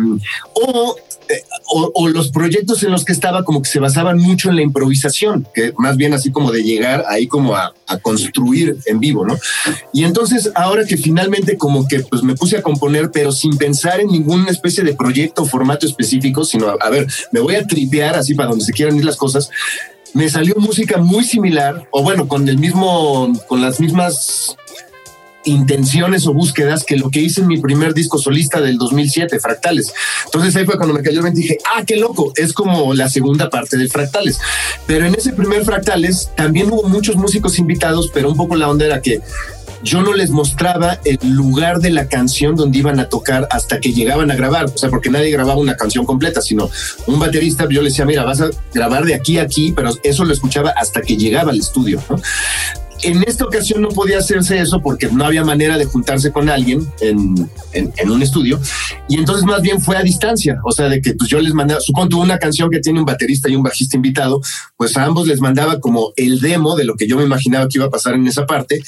o 0.53 0.95
eh, 1.31 1.43
o, 1.73 2.09
los 2.09 2.29
proyectos 2.31 2.83
en 2.83 2.91
los 2.91 3.05
que 3.05 3.13
estaba 3.13 3.45
como 3.45 3.61
que 3.61 3.69
se 3.69 3.79
basaban 3.79 4.17
mucho 4.17 4.49
en 4.49 4.57
la 4.57 4.61
improvisación, 4.61 5.47
que 5.53 5.73
más 5.77 5.95
bien 5.95 6.13
así 6.13 6.29
como 6.29 6.51
de 6.51 6.63
llegar 6.63 7.05
ahí 7.07 7.27
como 7.27 7.55
a, 7.55 7.73
a, 7.87 7.97
construir 7.99 8.77
en 8.85 8.99
vivo, 8.99 9.25
¿no? 9.25 9.39
Y 9.93 10.03
entonces 10.03 10.51
ahora 10.55 10.83
que 10.83 10.97
finalmente 10.97 11.57
como 11.57 11.87
que 11.87 12.01
pues 12.01 12.23
me 12.23 12.35
puse 12.35 12.57
a 12.57 12.61
componer, 12.61 13.11
pero 13.11 13.31
sin 13.31 13.57
pensar 13.57 14.01
en 14.01 14.07
ninguna 14.07 14.51
especie 14.51 14.83
de 14.83 14.93
proyecto 14.93 15.43
o 15.43 15.45
formato 15.45 15.85
específico, 15.85 16.43
sino 16.43 16.67
a, 16.67 16.75
a 16.81 16.89
ver, 16.89 17.07
me 17.31 17.39
voy 17.39 17.55
a 17.55 17.65
tripear 17.65 18.15
así 18.15 18.33
para 18.33 18.49
donde 18.49 18.65
se 18.65 18.73
quieran 18.73 18.97
ir 18.97 19.05
las 19.05 19.15
cosas, 19.15 19.49
me 20.13 20.29
salió 20.29 20.55
música 20.57 20.97
muy 20.97 21.23
similar, 21.23 21.87
o 21.91 22.03
bueno, 22.03 22.27
con 22.27 22.47
el 22.47 22.57
mismo, 22.57 23.31
con 23.47 23.61
las 23.61 23.79
mismas 23.79 24.55
intenciones 25.43 26.27
o 26.27 26.33
búsquedas 26.33 26.83
que 26.83 26.97
lo 26.97 27.09
que 27.09 27.19
hice 27.19 27.41
en 27.41 27.47
mi 27.47 27.59
primer 27.59 27.93
disco 27.93 28.17
solista 28.17 28.61
del 28.61 28.77
2007, 28.77 29.39
Fractales. 29.39 29.93
Entonces 30.25 30.55
ahí 30.55 30.65
fue 30.65 30.77
cuando 30.77 30.93
me 30.93 31.01
cayó 31.01 31.17
el 31.17 31.23
20 31.23 31.39
y 31.39 31.43
dije, 31.43 31.57
ah, 31.75 31.83
qué 31.85 31.95
loco, 31.97 32.31
es 32.35 32.53
como 32.53 32.93
la 32.93 33.09
segunda 33.09 33.49
parte 33.49 33.77
de 33.77 33.87
Fractales. 33.87 34.39
Pero 34.85 35.05
en 35.05 35.15
ese 35.15 35.33
primer 35.33 35.63
Fractales 35.65 36.29
también 36.35 36.71
hubo 36.71 36.87
muchos 36.87 37.15
músicos 37.15 37.57
invitados, 37.59 38.09
pero 38.13 38.29
un 38.29 38.37
poco 38.37 38.55
la 38.55 38.69
onda 38.69 38.85
era 38.85 39.01
que 39.01 39.21
yo 39.83 40.01
no 40.01 40.13
les 40.13 40.29
mostraba 40.29 40.99
el 41.05 41.19
lugar 41.29 41.79
de 41.79 41.89
la 41.89 42.07
canción 42.07 42.55
donde 42.55 42.77
iban 42.77 42.99
a 42.99 43.09
tocar 43.09 43.47
hasta 43.51 43.79
que 43.79 43.93
llegaban 43.93 44.31
a 44.31 44.35
grabar, 44.35 44.65
o 44.65 44.77
sea, 44.77 44.89
porque 44.89 45.09
nadie 45.09 45.31
grababa 45.31 45.59
una 45.59 45.75
canción 45.75 46.05
completa, 46.05 46.41
sino 46.41 46.69
un 47.07 47.19
baterista, 47.19 47.67
yo 47.69 47.81
le 47.81 47.89
decía, 47.89 48.05
mira, 48.05 48.23
vas 48.23 48.41
a 48.41 48.49
grabar 48.73 49.05
de 49.05 49.15
aquí 49.15 49.37
a 49.37 49.43
aquí, 49.43 49.73
pero 49.75 49.91
eso 50.03 50.23
lo 50.23 50.33
escuchaba 50.33 50.71
hasta 50.71 51.01
que 51.01 51.17
llegaba 51.17 51.51
al 51.51 51.59
estudio. 51.59 52.01
En 53.03 53.23
esta 53.23 53.45
ocasión 53.45 53.81
no 53.81 53.89
podía 53.89 54.19
hacerse 54.19 54.59
eso 54.59 54.79
porque 54.79 55.07
no 55.07 55.25
había 55.25 55.43
manera 55.43 55.75
de 55.75 55.85
juntarse 55.85 56.31
con 56.31 56.49
alguien 56.49 56.87
en, 56.99 57.49
en, 57.73 58.11
un 58.11 58.21
estudio. 58.21 58.59
Y 59.09 59.17
entonces 59.17 59.43
más 59.43 59.63
bien 59.63 59.81
fue 59.81 59.97
a 59.97 60.03
distancia. 60.03 60.59
O 60.63 60.71
sea, 60.71 60.87
de 60.87 61.01
que 61.01 61.15
pues 61.15 61.27
yo 61.27 61.41
les 61.41 61.55
mandaba, 61.55 61.81
supongo 61.81 62.19
una 62.19 62.37
canción 62.37 62.69
que 62.69 62.79
tiene 62.79 62.99
un 62.99 63.05
baterista 63.05 63.49
y 63.49 63.55
un 63.55 63.63
bajista 63.63 63.95
invitado, 63.95 64.39
pues 64.77 64.95
a 64.97 65.03
ambos 65.03 65.25
les 65.25 65.41
mandaba 65.41 65.79
como 65.79 66.13
el 66.15 66.41
demo 66.41 66.75
de 66.75 66.83
lo 66.83 66.95
que 66.95 67.07
yo 67.07 67.17
me 67.17 67.23
imaginaba 67.23 67.67
que 67.67 67.79
iba 67.79 67.87
a 67.87 67.89
pasar 67.89 68.13
en 68.13 68.27
esa 68.27 68.45
parte 68.45 68.83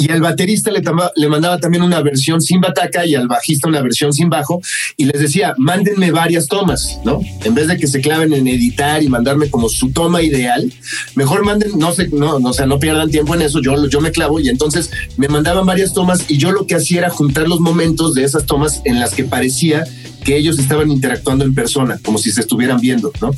y 0.00 0.12
al 0.12 0.20
baterista 0.20 0.70
le, 0.70 0.80
le, 1.16 1.28
mandaba 1.28 1.58
también 1.58 1.82
una 1.82 2.00
versión 2.00 2.40
sin 2.40 2.60
bataca 2.60 3.04
y 3.04 3.16
al 3.16 3.26
bajista 3.26 3.68
una 3.68 3.82
versión 3.82 4.12
sin 4.12 4.30
bajo 4.30 4.62
y 4.96 5.06
les 5.06 5.20
decía, 5.20 5.54
mándenme 5.58 6.12
varias 6.12 6.46
tomas, 6.46 7.00
¿no? 7.04 7.20
En 7.42 7.54
vez 7.56 7.66
de 7.66 7.76
que 7.76 7.88
se 7.88 8.00
claven 8.00 8.32
en 8.32 8.46
editar 8.46 9.02
y 9.02 9.08
mandarme 9.08 9.50
como 9.50 9.68
su 9.68 9.90
toma 9.90 10.22
ideal, 10.22 10.72
mejor 11.16 11.44
manden, 11.44 11.76
no 11.76 11.90
sé, 11.90 12.08
no, 12.12 12.38
no, 12.38 12.50
o 12.50 12.52
sea, 12.52 12.66
no 12.66 12.78
pierdan 12.78 13.10
tiempo 13.10 13.34
en 13.34 13.42
eso, 13.42 13.60
yo, 13.60 13.88
yo 13.88 14.00
me 14.00 14.12
clavo 14.12 14.38
y 14.38 14.48
entonces 14.48 14.88
me 15.16 15.26
mandaban 15.26 15.66
varias 15.66 15.92
tomas 15.92 16.26
y 16.28 16.38
yo 16.38 16.52
lo 16.52 16.64
que 16.68 16.76
hacía 16.76 17.00
era 17.00 17.10
juntar 17.10 17.48
los 17.48 17.58
momentos 17.58 18.14
de 18.14 18.22
esas 18.22 18.46
tomas 18.46 18.80
en 18.84 19.00
las 19.00 19.14
que 19.14 19.24
parecía 19.24 19.84
que 20.24 20.36
ellos 20.36 20.60
estaban 20.60 20.92
interactuando 20.92 21.44
en 21.44 21.56
persona, 21.56 21.98
como 22.04 22.18
si 22.18 22.30
se 22.30 22.42
estuvieran 22.42 22.80
viendo, 22.80 23.10
¿no? 23.20 23.32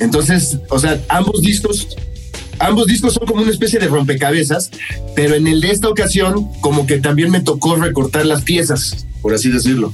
Entonces, 0.00 0.58
o 0.68 0.78
sea, 0.78 1.00
ambos 1.08 1.40
discos 1.40 1.88
ambos 2.58 2.86
discos 2.86 3.14
son 3.14 3.26
como 3.26 3.42
una 3.42 3.50
especie 3.50 3.78
de 3.78 3.88
rompecabezas, 3.88 4.70
pero 5.14 5.34
en 5.34 5.46
el 5.46 5.60
de 5.60 5.70
esta 5.70 5.88
ocasión 5.88 6.48
como 6.60 6.86
que 6.86 6.98
también 6.98 7.30
me 7.30 7.40
tocó 7.40 7.76
recortar 7.76 8.26
las 8.26 8.42
piezas, 8.42 9.06
por 9.22 9.34
así 9.34 9.50
decirlo. 9.50 9.92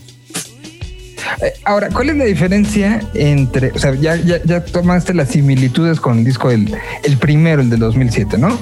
Eh, 1.43 1.53
ahora, 1.65 1.89
¿cuál 1.89 2.11
es 2.11 2.17
la 2.17 2.25
diferencia 2.25 3.01
entre, 3.15 3.71
o 3.73 3.79
sea, 3.79 3.95
ya, 3.95 4.65
tomaste 4.65 5.15
las 5.15 5.31
similitudes 5.31 6.01
con 6.01 6.19
el 6.19 6.25
disco, 6.25 6.51
el, 6.51 6.75
el 7.03 7.17
primero, 7.19 7.63
el 7.63 7.71
del 7.71 7.81
2007, 7.81 8.39
¿no? 8.39 8.59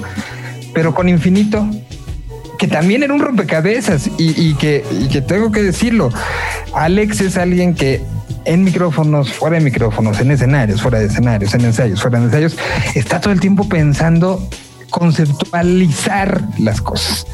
Pero 0.73 0.95
con 0.95 1.09
Infinito, 1.09 1.67
que 2.57 2.67
también 2.67 3.03
era 3.03 3.13
un 3.13 3.19
rompecabezas 3.19 4.09
y, 4.17 4.53
que, 4.55 4.83
y 4.99 5.09
que 5.09 5.21
tengo 5.21 5.51
que 5.51 5.61
decirlo, 5.61 6.09
Alex 6.73 7.21
es 7.21 7.37
alguien 7.37 7.75
que 7.75 8.01
en 8.45 8.63
micrófonos, 8.63 9.33
fuera 9.33 9.57
de 9.57 9.63
micrófonos, 9.63 10.19
en 10.19 10.31
escenarios, 10.31 10.81
fuera 10.81 10.99
de 10.99 11.05
escenarios, 11.05 11.53
en 11.53 11.61
ensayos, 11.61 12.01
fuera 12.01 12.19
de 12.19 12.25
ensayos, 12.25 12.57
está 12.95 13.19
todo 13.19 13.33
el 13.33 13.39
tiempo 13.39 13.67
pensando 13.67 14.47
conceptualizar 14.93 16.41
las 16.59 16.79
cosas. 16.79 17.25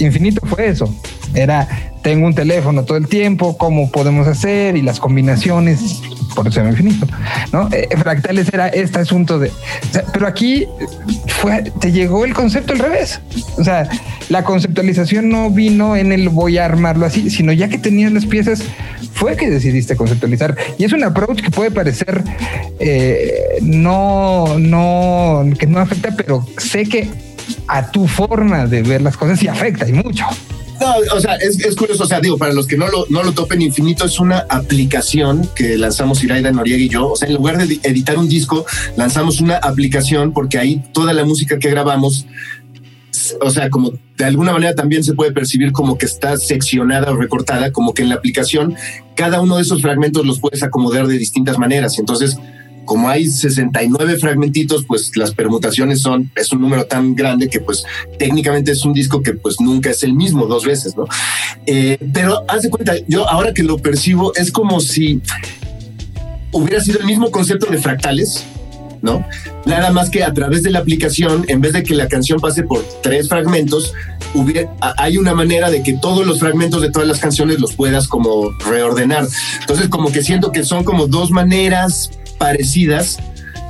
Infinito 0.00 0.44
fue 0.44 0.68
eso. 0.68 0.92
Era, 1.34 1.68
tengo 2.02 2.26
un 2.26 2.34
teléfono 2.34 2.84
todo 2.84 2.98
el 2.98 3.06
tiempo, 3.06 3.56
cómo 3.56 3.90
podemos 3.92 4.26
hacer 4.26 4.76
y 4.76 4.82
las 4.82 4.98
combinaciones, 4.98 6.02
por 6.34 6.48
eso 6.48 6.60
era 6.60 6.70
infinito. 6.70 7.06
¿no? 7.52 7.68
Eh, 7.70 7.88
fractales 7.96 8.52
era 8.52 8.68
este 8.68 8.98
asunto 8.98 9.38
de. 9.38 9.52
pero 10.12 10.26
aquí 10.26 10.66
fue, 11.40 11.72
te 11.80 11.92
llegó 11.92 12.24
el 12.24 12.34
concepto 12.34 12.72
al 12.72 12.80
revés. 12.80 13.20
O 13.56 13.62
sea, 13.62 13.88
la 14.28 14.44
conceptualización 14.44 15.28
no 15.28 15.50
vino 15.50 15.96
en 15.96 16.12
el 16.12 16.28
voy 16.28 16.58
a 16.58 16.64
armarlo 16.64 17.06
así, 17.06 17.30
sino 17.30 17.52
ya 17.52 17.68
que 17.68 17.78
tenías 17.78 18.12
las 18.12 18.26
piezas, 18.26 18.62
fue 19.12 19.36
que 19.36 19.48
decidiste 19.48 19.96
conceptualizar. 19.96 20.56
Y 20.78 20.84
es 20.84 20.92
un 20.92 21.04
approach 21.04 21.42
que 21.42 21.50
puede 21.50 21.70
parecer 21.70 22.22
eh, 22.78 23.58
no, 23.62 24.58
no, 24.58 25.44
que 25.58 25.66
no 25.66 25.78
afecta, 25.78 26.14
pero 26.16 26.46
sé 26.58 26.84
que 26.84 27.08
a 27.68 27.90
tu 27.90 28.06
forma 28.06 28.66
de 28.66 28.82
ver 28.82 29.02
las 29.02 29.16
cosas 29.16 29.38
sí 29.38 29.48
afecta 29.48 29.88
y 29.88 29.92
mucho. 29.92 30.24
No, 30.80 30.92
o 31.14 31.20
sea, 31.20 31.36
es, 31.36 31.74
curioso, 31.74 32.04
o 32.04 32.06
sea, 32.06 32.20
digo, 32.20 32.36
para 32.36 32.52
los 32.52 32.66
que 32.66 32.76
no 32.76 32.88
lo, 32.88 33.06
no 33.08 33.22
lo 33.22 33.32
topen, 33.32 33.62
Infinito 33.62 34.04
es 34.04 34.18
una 34.18 34.44
aplicación 34.48 35.48
que 35.54 35.78
lanzamos 35.78 36.22
Iraida 36.22 36.52
Noriega 36.52 36.82
y 36.82 36.88
yo. 36.88 37.08
O 37.08 37.16
sea, 37.16 37.28
en 37.28 37.34
lugar 37.34 37.56
de 37.56 37.80
editar 37.82 38.18
un 38.18 38.28
disco, 38.28 38.66
lanzamos 38.96 39.40
una 39.40 39.56
aplicación 39.56 40.32
porque 40.32 40.58
ahí 40.58 40.82
toda 40.92 41.14
la 41.14 41.24
música 41.24 41.58
que 41.58 41.70
grabamos 41.70 42.26
o 43.40 43.50
sea, 43.50 43.70
como 43.70 43.92
de 44.16 44.24
alguna 44.24 44.52
manera 44.52 44.74
también 44.74 45.04
se 45.04 45.14
puede 45.14 45.32
percibir 45.32 45.72
como 45.72 45.98
que 45.98 46.06
está 46.06 46.36
seccionada 46.36 47.12
o 47.12 47.16
recortada, 47.16 47.72
como 47.72 47.94
que 47.94 48.02
en 48.02 48.08
la 48.08 48.16
aplicación 48.16 48.74
cada 49.14 49.40
uno 49.40 49.56
de 49.56 49.62
esos 49.62 49.82
fragmentos 49.82 50.26
los 50.26 50.40
puedes 50.40 50.62
acomodar 50.62 51.06
de 51.06 51.18
distintas 51.18 51.58
maneras. 51.58 51.98
Entonces, 51.98 52.36
como 52.86 53.08
hay 53.08 53.26
69 53.26 54.16
fragmentitos, 54.16 54.84
pues 54.86 55.14
las 55.16 55.32
permutaciones 55.32 56.00
son, 56.00 56.30
es 56.36 56.52
un 56.52 56.62
número 56.62 56.86
tan 56.86 57.14
grande 57.14 57.48
que 57.48 57.60
pues 57.60 57.84
técnicamente 58.18 58.72
es 58.72 58.84
un 58.84 58.94
disco 58.94 59.22
que 59.22 59.34
pues 59.34 59.60
nunca 59.60 59.90
es 59.90 60.02
el 60.02 60.14
mismo 60.14 60.46
dos 60.46 60.64
veces, 60.64 60.96
¿no? 60.96 61.06
Eh, 61.66 61.98
pero 62.14 62.44
haz 62.48 62.62
de 62.62 62.70
cuenta, 62.70 62.94
yo 63.08 63.28
ahora 63.28 63.52
que 63.52 63.62
lo 63.62 63.76
percibo, 63.78 64.34
es 64.36 64.50
como 64.52 64.80
si 64.80 65.20
hubiera 66.52 66.82
sido 66.82 67.00
el 67.00 67.06
mismo 67.06 67.30
concepto 67.30 67.66
de 67.66 67.78
fractales, 67.78 68.46
¿no? 69.02 69.24
Nada 69.64 69.90
más 69.90 70.10
que 70.10 70.24
a 70.24 70.32
través 70.32 70.62
de 70.62 70.70
la 70.70 70.80
aplicación, 70.80 71.44
en 71.48 71.60
vez 71.60 71.72
de 71.72 71.82
que 71.82 71.94
la 71.94 72.08
canción 72.08 72.40
pase 72.40 72.62
por 72.62 72.84
tres 73.02 73.28
fragmentos, 73.28 73.92
hay 74.98 75.18
una 75.18 75.34
manera 75.34 75.70
de 75.70 75.82
que 75.82 75.94
todos 75.94 76.26
los 76.26 76.40
fragmentos 76.40 76.82
de 76.82 76.90
todas 76.90 77.08
las 77.08 77.18
canciones 77.18 77.60
los 77.60 77.74
puedas 77.74 78.08
como 78.08 78.50
reordenar. 78.66 79.26
Entonces, 79.60 79.88
como 79.88 80.12
que 80.12 80.22
siento 80.22 80.52
que 80.52 80.64
son 80.64 80.84
como 80.84 81.06
dos 81.06 81.30
maneras 81.30 82.10
parecidas 82.38 83.18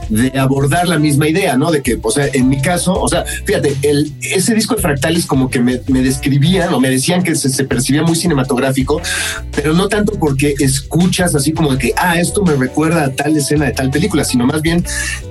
de 0.08 0.38
abordar 0.38 0.88
la 0.88 0.98
misma 0.98 1.28
idea, 1.28 1.56
¿no? 1.56 1.70
De 1.70 1.82
que, 1.82 1.98
o 2.00 2.10
sea, 2.10 2.28
en 2.32 2.48
mi 2.48 2.60
caso, 2.60 2.94
o 2.94 3.08
sea, 3.08 3.25
fíjate, 3.44 3.76
el, 3.82 4.12
ese 4.20 4.54
disco 4.54 4.75
de 4.75 4.82
fractales 4.82 5.26
como 5.26 5.50
que 5.50 5.60
me, 5.60 5.80
me 5.88 6.02
describían 6.02 6.72
o 6.72 6.80
me 6.80 6.90
decían 6.90 7.22
que 7.22 7.34
se, 7.34 7.64
percibía 7.64 8.02
muy 8.02 8.16
cinematográfico, 8.16 9.00
pero 9.54 9.72
no 9.72 9.88
tanto 9.88 10.12
porque 10.18 10.54
escuchas 10.60 11.34
así 11.34 11.52
como 11.52 11.72
de 11.72 11.78
que, 11.78 11.92
ah, 11.96 12.18
esto 12.18 12.42
me 12.42 12.54
recuerda 12.54 13.04
a 13.04 13.12
tal 13.12 13.36
escena 13.36 13.66
de 13.66 13.72
tal 13.72 13.90
película, 13.90 14.25
sino 14.25 14.46
más 14.46 14.62
bien 14.62 14.84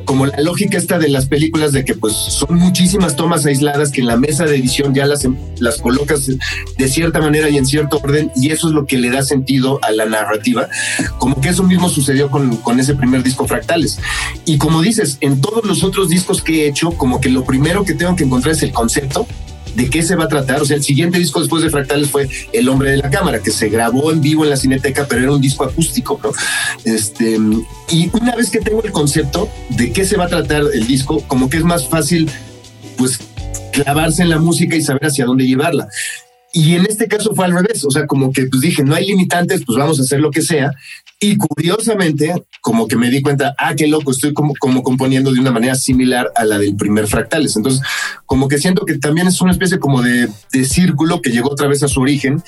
como 0.05 0.25
la 0.25 0.39
lógica 0.41 0.77
esta 0.77 0.99
de 0.99 1.09
las 1.09 1.25
películas 1.25 1.71
de 1.71 1.83
que 1.83 1.95
pues 1.95 2.13
son 2.13 2.57
muchísimas 2.57 3.15
tomas 3.15 3.45
aisladas 3.45 3.91
que 3.91 4.01
en 4.01 4.07
la 4.07 4.17
mesa 4.17 4.45
de 4.45 4.55
edición 4.55 4.93
ya 4.93 5.05
las, 5.05 5.27
las 5.59 5.77
colocas 5.77 6.27
de 6.77 6.87
cierta 6.87 7.19
manera 7.19 7.49
y 7.49 7.57
en 7.57 7.65
cierto 7.65 7.99
orden 8.03 8.31
y 8.35 8.51
eso 8.51 8.67
es 8.67 8.73
lo 8.73 8.85
que 8.85 8.97
le 8.97 9.09
da 9.09 9.23
sentido 9.23 9.79
a 9.81 9.91
la 9.91 10.05
narrativa, 10.05 10.67
como 11.17 11.41
que 11.41 11.49
eso 11.49 11.63
mismo 11.63 11.89
sucedió 11.89 12.29
con, 12.29 12.57
con 12.57 12.79
ese 12.79 12.95
primer 12.95 13.23
disco 13.23 13.47
fractales. 13.47 13.99
Y 14.45 14.57
como 14.65 14.81
dices, 14.81 15.19
en 15.21 15.41
todos 15.41 15.63
los 15.63 15.83
otros 15.83 16.09
discos 16.09 16.41
que 16.41 16.63
he 16.63 16.67
hecho, 16.67 16.89
como 16.89 17.21
que 17.21 17.29
lo 17.29 17.45
primero 17.45 17.85
que 17.85 17.93
tengo 17.93 18.15
que 18.15 18.23
encontrar 18.23 18.55
es 18.55 18.63
el 18.63 18.71
concepto 18.71 19.27
de 19.75 19.91
qué 19.91 20.01
se 20.01 20.15
va 20.15 20.23
a 20.23 20.27
tratar. 20.27 20.59
O 20.59 20.65
sea, 20.65 20.75
el 20.75 20.81
siguiente 20.81 21.19
disco 21.19 21.39
después 21.39 21.61
de 21.61 21.69
Fractales 21.69 22.09
fue 22.09 22.27
El 22.51 22.67
Hombre 22.67 22.89
de 22.89 22.97
la 22.97 23.11
Cámara, 23.11 23.43
que 23.43 23.51
se 23.51 23.69
grabó 23.69 24.11
en 24.11 24.21
vivo 24.21 24.43
en 24.43 24.49
la 24.49 24.57
Cineteca, 24.57 25.05
pero 25.07 25.21
era 25.21 25.31
un 25.31 25.39
disco 25.39 25.65
acústico, 25.65 26.19
¿no? 26.23 26.31
Este, 26.83 27.37
y 27.91 28.09
una 28.13 28.35
vez 28.35 28.49
que 28.49 28.59
tengo 28.59 28.81
el 28.83 28.91
concepto 28.91 29.47
de 29.69 29.91
qué 29.91 30.03
se 30.03 30.17
va 30.17 30.25
a 30.25 30.29
tratar 30.29 30.63
el 30.73 30.87
disco, 30.87 31.21
como 31.27 31.47
que 31.47 31.57
es 31.57 31.63
más 31.63 31.87
fácil, 31.87 32.27
pues, 32.97 33.19
clavarse 33.71 34.23
en 34.23 34.31
la 34.31 34.39
música 34.39 34.75
y 34.75 34.81
saber 34.81 35.05
hacia 35.05 35.25
dónde 35.25 35.45
llevarla. 35.45 35.87
Y 36.53 36.73
en 36.73 36.87
este 36.87 37.07
caso 37.07 37.35
fue 37.35 37.45
al 37.45 37.53
revés, 37.53 37.85
o 37.85 37.91
sea, 37.91 38.07
como 38.07 38.31
que 38.31 38.47
pues 38.47 38.61
dije, 38.61 38.83
no 38.83 38.95
hay 38.95 39.05
limitantes, 39.05 39.61
pues 39.63 39.77
vamos 39.77 39.99
a 39.99 40.01
hacer 40.01 40.21
lo 40.21 40.31
que 40.31 40.41
sea. 40.41 40.71
Y 41.19 41.37
curiosamente, 41.37 42.33
como 42.61 42.87
que 42.87 42.97
me 42.97 43.09
di 43.09 43.21
cuenta, 43.21 43.55
ah, 43.57 43.73
qué 43.75 43.87
loco, 43.87 44.11
estoy 44.11 44.33
como, 44.33 44.53
como 44.59 44.83
componiendo 44.83 45.31
de 45.31 45.39
una 45.39 45.51
manera 45.51 45.75
similar 45.75 46.31
a 46.35 46.43
la 46.43 46.57
del 46.57 46.75
primer 46.75 47.07
Fractales. 47.07 47.55
Entonces, 47.55 47.81
como 48.25 48.47
que 48.47 48.57
siento 48.57 48.85
que 48.85 48.97
también 48.97 49.27
es 49.27 49.39
una 49.41 49.51
especie 49.51 49.79
como 49.79 50.01
de, 50.01 50.27
de 50.51 50.65
círculo 50.65 51.21
que 51.21 51.29
llegó 51.29 51.51
otra 51.51 51.67
vez 51.67 51.83
a 51.83 51.87
su 51.87 52.01
origen. 52.01 52.43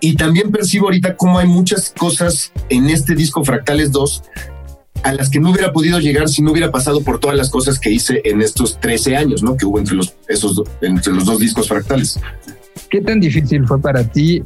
Y 0.00 0.16
también 0.16 0.50
percibo 0.50 0.86
ahorita 0.86 1.16
cómo 1.16 1.38
hay 1.38 1.46
muchas 1.46 1.94
cosas 1.96 2.52
en 2.68 2.90
este 2.90 3.14
disco 3.14 3.42
Fractales 3.42 3.90
2 3.90 4.22
a 5.02 5.14
las 5.14 5.30
que 5.30 5.40
no 5.40 5.50
hubiera 5.50 5.72
podido 5.72 5.98
llegar 5.98 6.28
si 6.28 6.42
no 6.42 6.52
hubiera 6.52 6.70
pasado 6.70 7.02
por 7.02 7.20
todas 7.20 7.36
las 7.36 7.50
cosas 7.50 7.78
que 7.78 7.90
hice 7.90 8.20
en 8.24 8.42
estos 8.42 8.78
13 8.80 9.16
años, 9.16 9.42
¿no? 9.42 9.56
Que 9.56 9.66
hubo 9.66 9.78
entre 9.78 9.94
los, 9.94 10.14
esos, 10.28 10.62
entre 10.82 11.12
los 11.12 11.24
dos 11.24 11.38
discos 11.38 11.68
fractales. 11.68 12.20
¿Qué 12.90 13.00
tan 13.00 13.20
difícil 13.20 13.66
fue 13.66 13.80
para 13.80 14.04
ti 14.04 14.42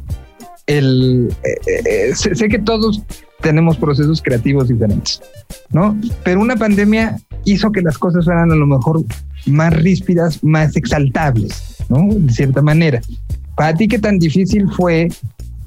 el... 0.66 1.34
Eh, 1.44 2.10
eh, 2.10 2.14
sé, 2.14 2.48
que 2.48 2.58
todos 2.58 3.02
tenemos 3.40 3.76
procesos 3.76 4.22
creativos 4.22 4.68
diferentes, 4.68 5.20
¿no? 5.70 5.98
Pero 6.22 6.40
una 6.40 6.56
pandemia 6.56 7.18
hizo 7.44 7.70
que 7.72 7.82
las 7.82 7.98
cosas 7.98 8.24
fueran 8.24 8.50
a 8.50 8.54
lo 8.56 8.66
mejor 8.66 9.04
más 9.46 9.72
ríspidas, 9.74 10.42
más 10.42 10.76
exaltables, 10.76 11.76
¿no? 11.88 12.08
De 12.10 12.32
cierta 12.32 12.62
manera. 12.62 13.00
Para 13.56 13.74
ti, 13.74 13.88
¿qué 13.88 13.98
tan 13.98 14.18
difícil 14.18 14.68
fue 14.70 15.08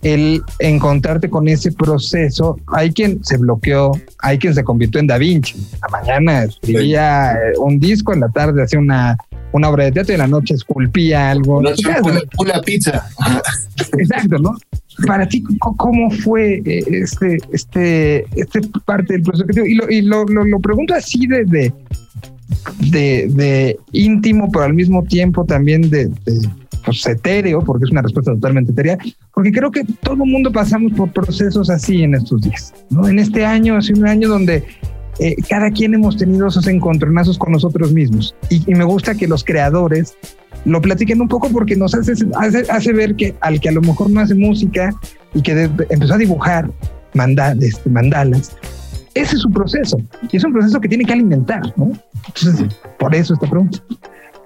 el 0.01 0.41
encontrarte 0.59 1.29
con 1.29 1.47
ese 1.47 1.71
proceso? 1.71 2.57
Hay 2.67 2.91
quien 2.91 3.23
se 3.23 3.37
bloqueó, 3.37 3.91
hay 4.19 4.37
quien 4.39 4.53
se 4.53 4.63
convirtió 4.63 4.99
en 4.99 5.07
Da 5.07 5.17
Vinci. 5.17 5.55
La 5.81 5.99
mañana 5.99 6.43
escribía 6.43 7.33
eh, 7.33 7.53
un 7.59 7.79
disco, 7.79 8.13
en 8.13 8.21
la 8.21 8.29
tarde 8.29 8.63
hacía 8.63 8.79
una, 8.79 9.17
una 9.51 9.69
obra 9.69 9.85
de 9.85 9.91
teatro 9.91 10.13
y 10.13 10.15
en 10.15 10.21
la 10.21 10.27
noche 10.27 10.55
esculpía 10.55 11.31
algo. 11.31 11.59
una, 11.59 12.21
una 12.39 12.61
pizza. 12.61 13.07
Exacto, 13.97 14.37
¿no? 14.39 14.55
Para 15.05 15.27
ti, 15.27 15.43
¿cómo 15.59 16.09
fue 16.09 16.61
eh, 16.65 16.83
este, 16.87 17.37
este, 17.51 18.25
este 18.35 18.61
parte 18.85 19.13
del 19.13 19.21
proceso 19.21 19.45
creativo? 19.45 19.67
Y 19.67 19.75
lo, 19.75 19.91
y 19.91 20.01
lo, 20.01 20.45
lo, 20.45 20.59
pregunto 20.59 20.95
así 20.95 21.27
de, 21.27 21.71
de, 22.79 23.79
íntimo, 23.91 24.49
pero 24.51 24.65
al 24.65 24.73
mismo 24.73 25.03
tiempo 25.03 25.45
también 25.45 25.89
de, 25.89 26.09
pues, 26.83 27.05
etéreo, 27.05 27.61
porque 27.61 27.85
es 27.85 27.91
una 27.91 28.01
respuesta 28.01 28.33
totalmente 28.33 28.71
etérea, 28.71 28.97
porque 29.33 29.51
creo 29.51 29.69
que 29.69 29.83
todo 30.01 30.23
el 30.23 30.31
mundo 30.31 30.51
pasamos 30.51 30.93
por 30.93 31.11
procesos 31.11 31.69
así 31.69 32.01
en 32.03 32.15
estos 32.15 32.41
días, 32.41 32.73
¿no? 32.89 33.07
En 33.07 33.19
este 33.19 33.45
año, 33.45 33.77
hace 33.77 33.93
un 33.93 34.07
año 34.07 34.27
donde 34.27 34.63
eh, 35.19 35.35
cada 35.47 35.69
quien 35.69 35.93
hemos 35.93 36.17
tenido 36.17 36.47
esos 36.47 36.67
encontronazos 36.67 37.37
con 37.37 37.51
nosotros 37.51 37.91
mismos. 37.91 38.35
Y, 38.49 38.63
y, 38.71 38.75
me 38.75 38.83
gusta 38.83 39.15
que 39.15 39.27
los 39.27 39.43
creadores 39.43 40.15
lo 40.65 40.81
platiquen 40.81 41.21
un 41.21 41.27
poco 41.27 41.49
porque 41.49 41.75
nos 41.75 41.93
hace, 41.95 42.13
hace, 42.69 42.93
ver 42.93 43.15
que 43.15 43.33
al 43.41 43.59
que 43.59 43.69
a 43.69 43.71
lo 43.71 43.81
mejor 43.81 44.09
no 44.09 44.19
hace 44.19 44.35
música 44.35 44.93
y 45.33 45.41
que 45.41 45.69
empezó 45.89 46.15
a 46.15 46.17
dibujar 46.17 46.69
este, 47.61 47.89
mandalas, 47.89 48.55
ese 49.13 49.35
es 49.35 49.41
su 49.41 49.49
proceso. 49.49 49.97
Y 50.31 50.37
es 50.37 50.43
un 50.43 50.53
proceso 50.53 50.79
que 50.79 50.87
tiene 50.87 51.05
que 51.05 51.13
alimentar, 51.13 51.61
¿no? 51.77 51.91
Entonces, 52.27 52.75
por 52.99 53.15
eso 53.15 53.33
esta 53.33 53.49
pregunta. 53.49 53.79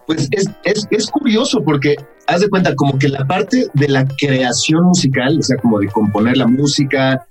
Pues 0.07 0.27
es, 0.31 0.49
es, 0.63 0.87
es 0.91 1.07
curioso 1.09 1.63
porque 1.63 1.95
haz 2.27 2.41
de 2.41 2.49
cuenta 2.49 2.75
como 2.75 2.97
que 2.97 3.09
la 3.09 3.25
parte 3.25 3.67
de 3.73 3.87
la 3.87 4.05
creación 4.17 4.85
musical, 4.85 5.37
o 5.39 5.41
sea, 5.41 5.57
como 5.57 5.79
de 5.79 5.87
componer 5.87 6.37
la 6.37 6.47
música, 6.47 7.25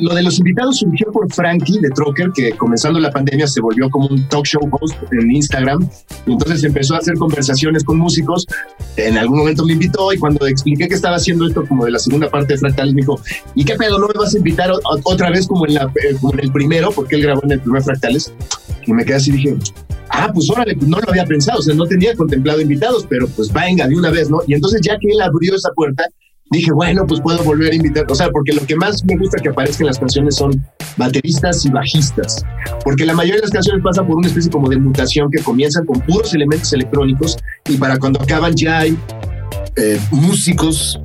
lo 0.00 0.14
de 0.14 0.22
los 0.22 0.38
invitados 0.38 0.78
surgió 0.78 1.10
por 1.12 1.32
Frankie 1.32 1.78
de 1.80 1.90
Trocker, 1.90 2.30
que 2.34 2.52
comenzando 2.52 2.98
la 2.98 3.10
pandemia 3.10 3.46
se 3.46 3.60
volvió 3.60 3.88
como 3.90 4.08
un 4.08 4.28
talk 4.28 4.44
show 4.44 4.68
host 4.70 4.96
en 5.12 5.30
Instagram. 5.30 5.88
Y 6.26 6.32
entonces 6.32 6.64
empezó 6.64 6.94
a 6.94 6.98
hacer 6.98 7.14
conversaciones 7.14 7.84
con 7.84 7.98
músicos. 7.98 8.46
En 8.96 9.18
algún 9.18 9.38
momento 9.38 9.64
me 9.64 9.72
invitó 9.72 10.12
y 10.12 10.18
cuando 10.18 10.46
expliqué 10.46 10.88
que 10.88 10.94
estaba 10.94 11.16
haciendo 11.16 11.46
esto 11.46 11.64
como 11.66 11.84
de 11.84 11.92
la 11.92 11.98
segunda 11.98 12.28
parte 12.30 12.54
de 12.54 12.58
Fractales, 12.58 12.94
me 12.94 13.00
dijo, 13.00 13.20
¿y 13.54 13.64
qué 13.64 13.76
pedo? 13.76 13.98
¿No 13.98 14.08
me 14.08 14.14
vas 14.14 14.34
a 14.34 14.38
invitar 14.38 14.70
otra 15.04 15.30
vez 15.30 15.46
como 15.46 15.66
en, 15.66 15.74
la, 15.74 15.84
eh, 15.84 16.14
como 16.20 16.32
en 16.34 16.40
el 16.40 16.52
primero? 16.52 16.90
Porque 16.90 17.16
él 17.16 17.22
grabó 17.22 17.42
en 17.44 17.52
el 17.52 17.60
primer 17.60 17.82
Fractales. 17.82 18.32
Y 18.86 18.92
me 18.92 19.04
quedé 19.04 19.16
así 19.16 19.30
y 19.30 19.34
dije, 19.34 19.56
ah, 20.10 20.30
pues 20.32 20.48
órale, 20.50 20.74
pues 20.76 20.88
no 20.88 20.98
lo 20.98 21.08
había 21.08 21.24
pensado, 21.24 21.58
o 21.58 21.62
sea, 21.62 21.74
no 21.74 21.86
tenía 21.86 22.14
contemplado 22.14 22.60
invitados, 22.60 23.06
pero 23.08 23.26
pues 23.28 23.52
venga, 23.52 23.88
de 23.88 23.96
una 23.96 24.10
vez, 24.10 24.30
¿no? 24.30 24.40
Y 24.46 24.54
entonces 24.54 24.80
ya 24.82 24.98
que 24.98 25.08
él 25.08 25.20
abrió 25.20 25.54
esa 25.54 25.70
puerta, 25.74 26.04
dije, 26.50 26.72
bueno, 26.72 27.06
pues 27.06 27.20
puedo 27.20 27.42
volver 27.42 27.72
a 27.72 27.74
invitar, 27.74 28.04
o 28.08 28.14
sea, 28.14 28.30
porque 28.30 28.52
lo 28.52 28.64
que 28.66 28.76
más 28.76 29.04
me 29.04 29.16
gusta 29.16 29.40
que 29.40 29.48
aparezcan 29.48 29.86
las 29.86 29.98
canciones 29.98 30.36
son 30.36 30.64
bateristas 30.96 31.64
y 31.64 31.70
bajistas, 31.70 32.44
porque 32.84 33.04
la 33.04 33.14
mayoría 33.14 33.36
de 33.36 33.42
las 33.42 33.50
canciones 33.50 33.82
pasan 33.82 34.06
por 34.06 34.16
una 34.16 34.28
especie 34.28 34.50
como 34.50 34.68
de 34.68 34.76
mutación 34.76 35.30
que 35.30 35.42
comienzan 35.42 35.86
con 35.86 36.00
puros 36.00 36.34
elementos 36.34 36.72
electrónicos 36.72 37.36
y 37.68 37.76
para 37.76 37.98
cuando 37.98 38.20
acaban 38.22 38.54
ya 38.54 38.80
hay 38.80 38.96
eh, 39.76 39.98
músicos 40.12 41.00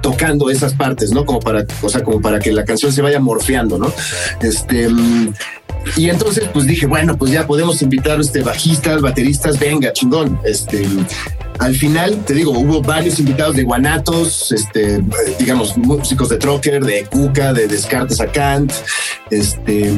tocando 0.00 0.50
esas 0.50 0.74
partes, 0.74 1.10
¿no? 1.10 1.24
Como 1.24 1.40
para, 1.40 1.66
o 1.82 1.88
sea, 1.88 2.04
como 2.04 2.20
para 2.20 2.38
que 2.38 2.52
la 2.52 2.64
canción 2.64 2.92
se 2.92 3.02
vaya 3.02 3.18
morfeando, 3.18 3.78
¿no? 3.78 3.92
Este, 4.40 4.88
Y 5.96 6.10
entonces, 6.10 6.48
pues 6.52 6.66
dije, 6.66 6.86
bueno, 6.86 7.16
pues 7.16 7.32
ya 7.32 7.46
podemos 7.46 7.80
invitar 7.82 8.20
este 8.20 8.42
bajistas, 8.42 9.00
bateristas, 9.02 9.58
venga, 9.58 9.92
chingón. 9.92 10.38
Este, 10.44 10.86
al 11.58 11.74
final, 11.74 12.24
te 12.24 12.34
digo, 12.34 12.52
hubo 12.52 12.82
varios 12.82 13.18
invitados 13.18 13.56
de 13.56 13.64
Guanatos, 13.64 14.52
este, 14.52 15.02
digamos, 15.38 15.76
músicos 15.76 16.28
de 16.28 16.38
Trocker, 16.38 16.84
de 16.84 17.04
Cuca, 17.04 17.52
de 17.52 17.66
Descartes 17.66 18.20
a 18.20 18.26
Kant. 18.26 18.72
Este, 19.30 19.92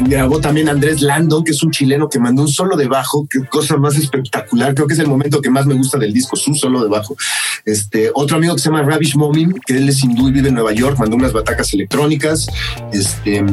grabó 0.00 0.40
también 0.40 0.68
Andrés 0.68 1.00
Lando, 1.00 1.42
que 1.42 1.52
es 1.52 1.62
un 1.62 1.70
chileno 1.70 2.08
que 2.08 2.18
mandó 2.18 2.42
un 2.42 2.48
solo 2.48 2.76
de 2.76 2.86
bajo, 2.86 3.26
qué 3.28 3.40
cosa 3.48 3.76
más 3.76 3.96
espectacular. 3.96 4.74
Creo 4.74 4.86
que 4.86 4.94
es 4.94 5.00
el 5.00 5.08
momento 5.08 5.40
que 5.40 5.50
más 5.50 5.66
me 5.66 5.74
gusta 5.74 5.98
del 5.98 6.12
disco, 6.12 6.36
su 6.36 6.54
solo 6.54 6.82
de 6.82 6.88
bajo. 6.88 7.16
Este, 7.64 8.10
otro 8.14 8.36
amigo 8.36 8.54
que 8.54 8.60
se 8.60 8.68
llama 8.68 8.82
Ravish 8.82 9.16
Momin, 9.16 9.52
que 9.66 9.76
él 9.76 9.88
es 9.88 10.02
hindú 10.02 10.28
y 10.28 10.32
vive 10.32 10.48
en 10.48 10.54
Nueva 10.54 10.72
York, 10.72 10.98
mandó 10.98 11.16
unas 11.16 11.32
batacas 11.32 11.72
electrónicas. 11.74 12.48
Este, 12.92 13.44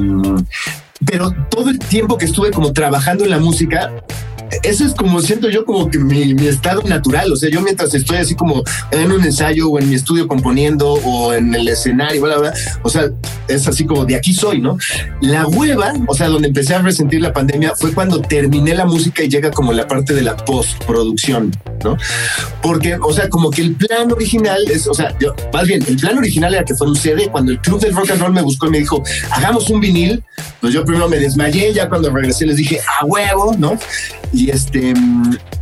pero 1.05 1.33
todo 1.49 1.69
el 1.69 1.79
tiempo 1.79 2.17
que 2.17 2.25
estuve 2.25 2.51
como 2.51 2.73
trabajando 2.73 3.23
en 3.23 3.29
la 3.29 3.39
música, 3.39 3.91
eso 4.63 4.85
es 4.85 4.93
como 4.93 5.21
siento 5.21 5.49
yo 5.49 5.65
como 5.65 5.89
que 5.89 5.99
mi, 5.99 6.33
estado 6.47 6.81
natural. 6.83 7.31
O 7.31 7.35
sea, 7.35 7.49
yo 7.49 7.61
mientras 7.61 7.93
estoy 7.93 8.17
así 8.17 8.35
como 8.35 8.63
en 8.91 9.11
un 9.11 9.23
ensayo 9.23 9.69
o 9.69 9.79
en 9.79 9.89
mi 9.89 9.95
estudio 9.95 10.27
componiendo 10.27 10.93
o 10.93 11.33
en 11.33 11.53
el 11.53 11.67
escenario, 11.67 12.21
bla, 12.21 12.37
bla, 12.37 12.53
o 12.83 12.89
sea, 12.89 13.09
es 13.47 13.67
así 13.67 13.85
como 13.85 14.05
de 14.05 14.15
aquí 14.15 14.33
soy, 14.33 14.61
¿no? 14.61 14.77
La 15.21 15.47
hueva, 15.47 15.93
o 16.07 16.13
sea, 16.13 16.27
donde 16.27 16.47
empecé 16.47 16.75
a 16.75 16.81
resentir 16.81 17.21
la 17.21 17.33
pandemia 17.33 17.73
fue 17.75 17.93
cuando 17.93 18.21
terminé 18.21 18.73
la 18.75 18.85
música 18.85 19.23
y 19.23 19.29
llega 19.29 19.51
como 19.51 19.73
la 19.73 19.87
parte 19.87 20.13
de 20.13 20.21
la 20.21 20.35
postproducción, 20.37 21.51
¿no? 21.83 21.97
Porque, 22.61 22.97
o 23.01 23.13
sea, 23.13 23.29
como 23.29 23.51
que 23.51 23.61
el 23.61 23.75
plan 23.75 24.11
original 24.11 24.59
es, 24.69 24.87
o 24.87 24.93
sea, 24.93 25.15
yo, 25.19 25.33
más 25.53 25.65
bien, 25.67 25.83
el 25.87 25.97
plan 25.97 26.17
original 26.17 26.53
era 26.53 26.63
que 26.63 26.75
fuera 26.75 26.91
un 26.91 26.97
CD. 26.97 27.29
Cuando 27.29 27.51
el 27.51 27.59
club 27.59 27.79
del 27.79 27.95
rock 27.95 28.11
and 28.11 28.21
roll 28.21 28.33
me 28.33 28.41
buscó 28.41 28.67
y 28.67 28.71
me 28.71 28.79
dijo, 28.79 29.03
hagamos 29.31 29.69
un 29.69 29.79
vinil, 29.79 30.23
pues 30.61 30.73
yo 30.73 30.83
primero 30.83 31.07
me 31.07 31.17
desmayé, 31.17 31.73
ya 31.73 31.89
cuando 31.89 32.09
regresé 32.09 32.45
les 32.45 32.57
dije, 32.57 32.79
a 32.99 33.05
huevo, 33.05 33.55
¿no? 33.57 33.77
Este, 34.47 34.93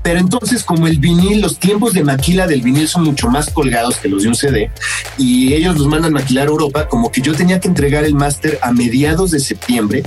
pero 0.04 0.20
entonces 0.20 0.64
como 0.64 0.88
el 0.88 1.00
vinil, 1.00 1.42
los 1.42 1.58
tiempos 1.58 1.94
de 1.94 2.04
maquila 2.04 2.46
del 2.46 2.62
vinil 2.62 2.88
son 2.88 3.04
mucho 3.04 3.30
más 3.30 3.50
colgados 3.50 3.98
que 3.98 4.08
los 4.08 4.24
de 4.24 4.30
un 4.30 4.36
CD 4.36 4.70
y 5.18 5.54
ellos 5.54 5.78
los 5.78 5.88
mandan 5.88 6.14
maquilar 6.14 6.48
a 6.48 6.52
Europa, 6.52 6.88
como 6.88 7.12
que 7.12 7.22
yo 7.22 7.34
tenía 7.34 7.60
que 7.60 7.68
entregar 7.68 8.04
el 8.04 8.14
máster 8.14 8.60
a 8.62 8.72
mediados 8.72 9.32
de 9.32 9.40
septiembre 9.40 10.04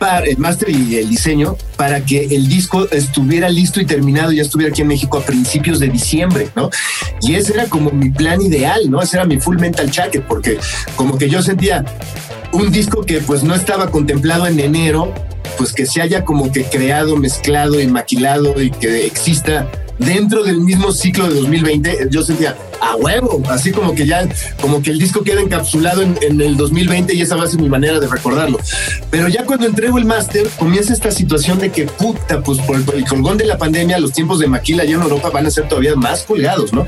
para 0.00 0.24
el 0.24 0.38
máster 0.38 0.70
y 0.70 0.96
el 0.96 1.10
diseño 1.10 1.56
para 1.76 2.00
que 2.00 2.24
el 2.24 2.48
disco 2.48 2.88
estuviera 2.90 3.50
listo 3.50 3.82
y 3.82 3.84
terminado, 3.84 4.32
ya 4.32 4.42
estuviera 4.42 4.72
aquí 4.72 4.80
en 4.80 4.88
México 4.88 5.18
a 5.18 5.20
principios 5.20 5.78
de 5.78 5.88
diciembre, 5.88 6.48
¿no? 6.56 6.70
Y 7.20 7.34
ese 7.34 7.52
era 7.52 7.66
como 7.66 7.90
mi 7.90 8.08
plan 8.08 8.40
ideal, 8.40 8.90
¿no? 8.90 9.02
Ese 9.02 9.18
era 9.18 9.26
mi 9.26 9.38
full 9.38 9.58
mental 9.58 9.90
jacket, 9.90 10.26
porque 10.26 10.58
como 10.96 11.18
que 11.18 11.28
yo 11.28 11.42
sentía 11.42 11.84
un 12.52 12.72
disco 12.72 13.04
que 13.04 13.20
pues 13.20 13.42
no 13.42 13.54
estaba 13.54 13.90
contemplado 13.90 14.46
en 14.46 14.58
enero, 14.58 15.12
pues 15.60 15.74
que 15.74 15.84
se 15.84 16.00
haya 16.00 16.24
como 16.24 16.50
que 16.50 16.64
creado, 16.64 17.16
mezclado 17.16 17.82
y 17.82 17.86
maquilado 17.86 18.62
y 18.62 18.70
que 18.70 19.04
exista 19.04 19.70
dentro 20.00 20.42
del 20.42 20.60
mismo 20.60 20.92
ciclo 20.92 21.28
de 21.28 21.34
2020, 21.40 22.08
yo 22.10 22.22
sentía 22.22 22.56
a 22.80 22.96
huevo, 22.96 23.42
así 23.50 23.70
como 23.70 23.94
que 23.94 24.06
ya, 24.06 24.26
como 24.60 24.82
que 24.82 24.90
el 24.90 24.98
disco 24.98 25.22
queda 25.22 25.42
encapsulado 25.42 26.02
en, 26.02 26.18
el 26.40 26.56
2020 26.56 27.14
y 27.14 27.20
esa 27.20 27.36
va 27.36 27.44
a 27.44 27.46
ser 27.46 27.60
mi 27.60 27.68
manera 27.68 28.00
de 28.00 28.06
recordarlo. 28.06 28.58
Pero 29.10 29.28
ya 29.28 29.44
cuando 29.44 29.66
entrego 29.66 29.98
el 29.98 30.06
máster, 30.06 30.48
comienza 30.58 30.92
esta 30.92 31.10
situación 31.10 31.58
de 31.58 31.70
que 31.70 31.84
puta, 31.84 32.42
pues 32.42 32.58
por 32.60 32.76
el, 32.76 33.04
colgón 33.04 33.36
de 33.36 33.44
la 33.44 33.58
pandemia, 33.58 33.98
los 33.98 34.12
tiempos 34.12 34.38
de 34.38 34.48
maquila 34.48 34.82
allá 34.84 34.94
en 34.94 35.02
Europa 35.02 35.28
van 35.30 35.46
a 35.46 35.50
ser 35.50 35.68
todavía 35.68 35.94
más 35.94 36.22
colgados, 36.22 36.72
¿no? 36.72 36.86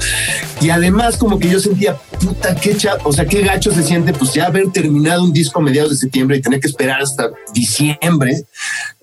Y 0.60 0.70
además, 0.70 1.18
como 1.18 1.38
que 1.38 1.50
yo 1.50 1.60
sentía, 1.60 1.96
puta, 2.18 2.54
qué 2.54 2.76
cha, 2.76 2.96
o 3.04 3.12
sea, 3.12 3.26
qué 3.26 3.42
gacho 3.42 3.72
se 3.72 3.82
siente, 3.82 4.14
pues 4.14 4.32
ya 4.32 4.46
haber 4.46 4.70
terminado 4.70 5.22
un 5.22 5.32
disco 5.32 5.60
a 5.60 5.62
mediados 5.62 5.90
de 5.90 5.96
septiembre 5.98 6.38
y 6.38 6.40
tener 6.40 6.60
que 6.60 6.68
esperar 6.68 7.02
hasta 7.02 7.30
diciembre 7.52 8.46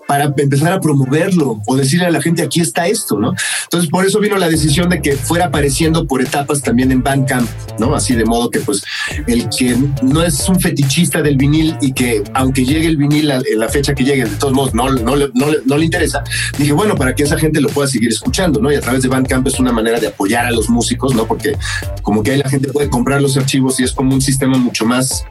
para 0.10 0.34
empezar 0.38 0.74
a 0.74 0.82
promoverlo 0.82 1.62
o 1.68 1.76
decirle 1.76 2.08
a 2.08 2.10
la 2.10 2.20
gente 2.20 2.42
aquí 2.42 2.62
está 2.62 2.88
esto, 2.88 3.20
¿no? 3.20 3.36
Entonces 3.66 3.92
por 3.92 4.08
eso 4.08 4.20
vino 4.20 4.40
la 4.40 4.50
decisión 4.50 4.90
de 4.90 5.04
que 5.04 5.12
fuera 5.12 5.46
apareciendo 5.46 6.08
por 6.08 6.24
etapas 6.24 6.64
también 6.64 6.92
en 6.92 7.04
Bandcamp, 7.04 7.48
¿no? 7.78 7.94
Así 7.94 8.16
de 8.16 8.26
modo 8.26 8.50
que 8.50 8.60
pues 8.60 8.84
el 9.28 9.48
que 9.56 9.78
no 10.02 10.24
es 10.24 10.50
un 10.50 10.60
fetichista 10.60 11.22
del 11.22 11.38
vinil 11.38 11.78
y 11.80 11.94
que 11.94 12.24
aunque 12.34 12.66
llegue 12.66 12.88
el 12.88 12.98
vinil 12.98 13.30
en 13.30 13.60
la 13.60 13.70
fecha 13.70 13.94
que 13.94 14.04
llegue, 14.04 14.26
de 14.26 14.36
todos 14.38 14.52
modos 14.52 14.74
no, 14.74 14.90
no 14.90 15.78
le 15.78 15.86
interesa, 15.86 16.24
dije, 16.58 16.72
bueno, 16.72 16.96
para 16.96 17.14
que 17.14 17.22
esa 17.22 17.38
gente 17.38 17.62
lo 17.62 17.70
pueda 17.70 17.88
seguir 17.88 18.10
escuchando, 18.10 18.60
¿no? 18.60 18.72
Y 18.72 18.76
a 18.78 18.82
través 18.82 19.04
de 19.04 19.10
Bandcamp 19.10 19.46
es 19.46 19.60
una 19.60 19.72
manera 19.72 20.00
de 20.00 20.08
apoyar 20.08 20.48
a 20.48 20.52
los 20.52 20.70
músicos, 20.70 21.14
¿no? 21.14 21.28
Porque 21.28 21.56
como 22.02 22.24
que 22.24 22.32
ahí 22.32 22.40
la 22.40 22.50
gente 22.50 22.70
puede 22.70 22.90
comprar 22.90 23.22
los 23.22 23.38
archivos 23.38 23.80
y 23.80 23.84
es 23.84 23.92
como 23.92 24.16
un 24.16 24.22
sistema 24.24 24.58
mucho 24.58 24.88
más 24.88 25.24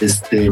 este, 0.00 0.48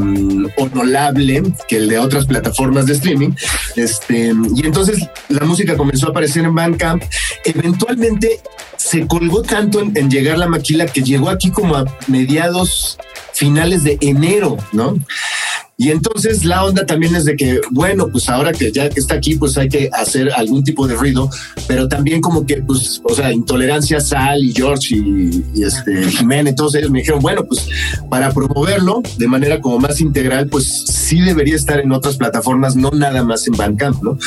honorable 0.57 1.43
que 1.67 1.77
el 1.77 1.89
de 1.89 1.99
otras 1.99 2.25
plataformas 2.25 2.85
de 2.85 2.93
streaming. 2.93 3.31
Este, 3.75 4.33
y 4.55 4.65
entonces 4.65 5.07
la 5.29 5.45
música 5.45 5.77
comenzó 5.77 6.07
a 6.07 6.09
aparecer 6.11 6.45
en 6.45 6.55
Bandcamp. 6.55 7.03
Eventualmente 7.43 8.41
se 8.77 9.07
colgó 9.07 9.41
tanto 9.41 9.81
en, 9.81 9.95
en 9.95 10.09
llegar 10.09 10.37
la 10.37 10.47
maquila 10.47 10.85
que 10.85 11.01
llegó 11.01 11.29
aquí 11.29 11.51
como 11.51 11.75
a 11.75 11.85
mediados 12.07 12.97
finales 13.33 13.83
de 13.83 13.97
enero, 14.01 14.57
¿no? 14.71 14.97
Y 15.77 15.89
entonces 15.89 16.45
la 16.45 16.63
onda 16.63 16.85
también 16.85 17.15
es 17.15 17.25
de 17.25 17.35
que, 17.35 17.59
bueno, 17.71 18.07
pues 18.07 18.29
ahora 18.29 18.53
que 18.53 18.71
ya 18.71 18.89
que 18.89 18.99
está 19.01 19.15
aquí, 19.15 19.35
pues 19.35 19.57
hay 19.57 19.67
que 19.67 19.89
hacer 19.91 20.31
algún 20.31 20.63
tipo 20.63 20.87
de 20.87 20.95
ruido, 20.95 21.29
pero 21.67 21.89
también 21.89 22.21
como 22.21 22.45
que, 22.45 22.61
pues, 22.61 23.01
o 23.03 23.13
sea, 23.13 23.33
intolerancia, 23.33 23.99
Sal 23.99 24.41
y 24.41 24.53
George 24.53 24.95
y, 24.95 25.61
este 25.61 26.03
Jiménez, 26.11 26.55
todos 26.55 26.75
ellos 26.75 26.91
me 26.91 26.99
dijeron, 26.99 27.21
bueno, 27.21 27.43
pues 27.45 27.67
para 28.09 28.31
promoverlo 28.31 29.01
de 29.17 29.27
manera 29.27 29.59
como 29.59 29.79
más 29.79 29.99
integral, 29.99 30.47
pues 30.47 30.65
sí 30.65 31.19
debería 31.19 31.55
estar 31.55 31.79
en 31.79 31.91
otras 31.91 32.15
plataformas, 32.15 32.77
no 32.77 32.91
nada 32.91 33.23
más 33.23 33.45
en 33.47 33.55
Bandcamp, 33.57 34.01
¿no? 34.01 34.17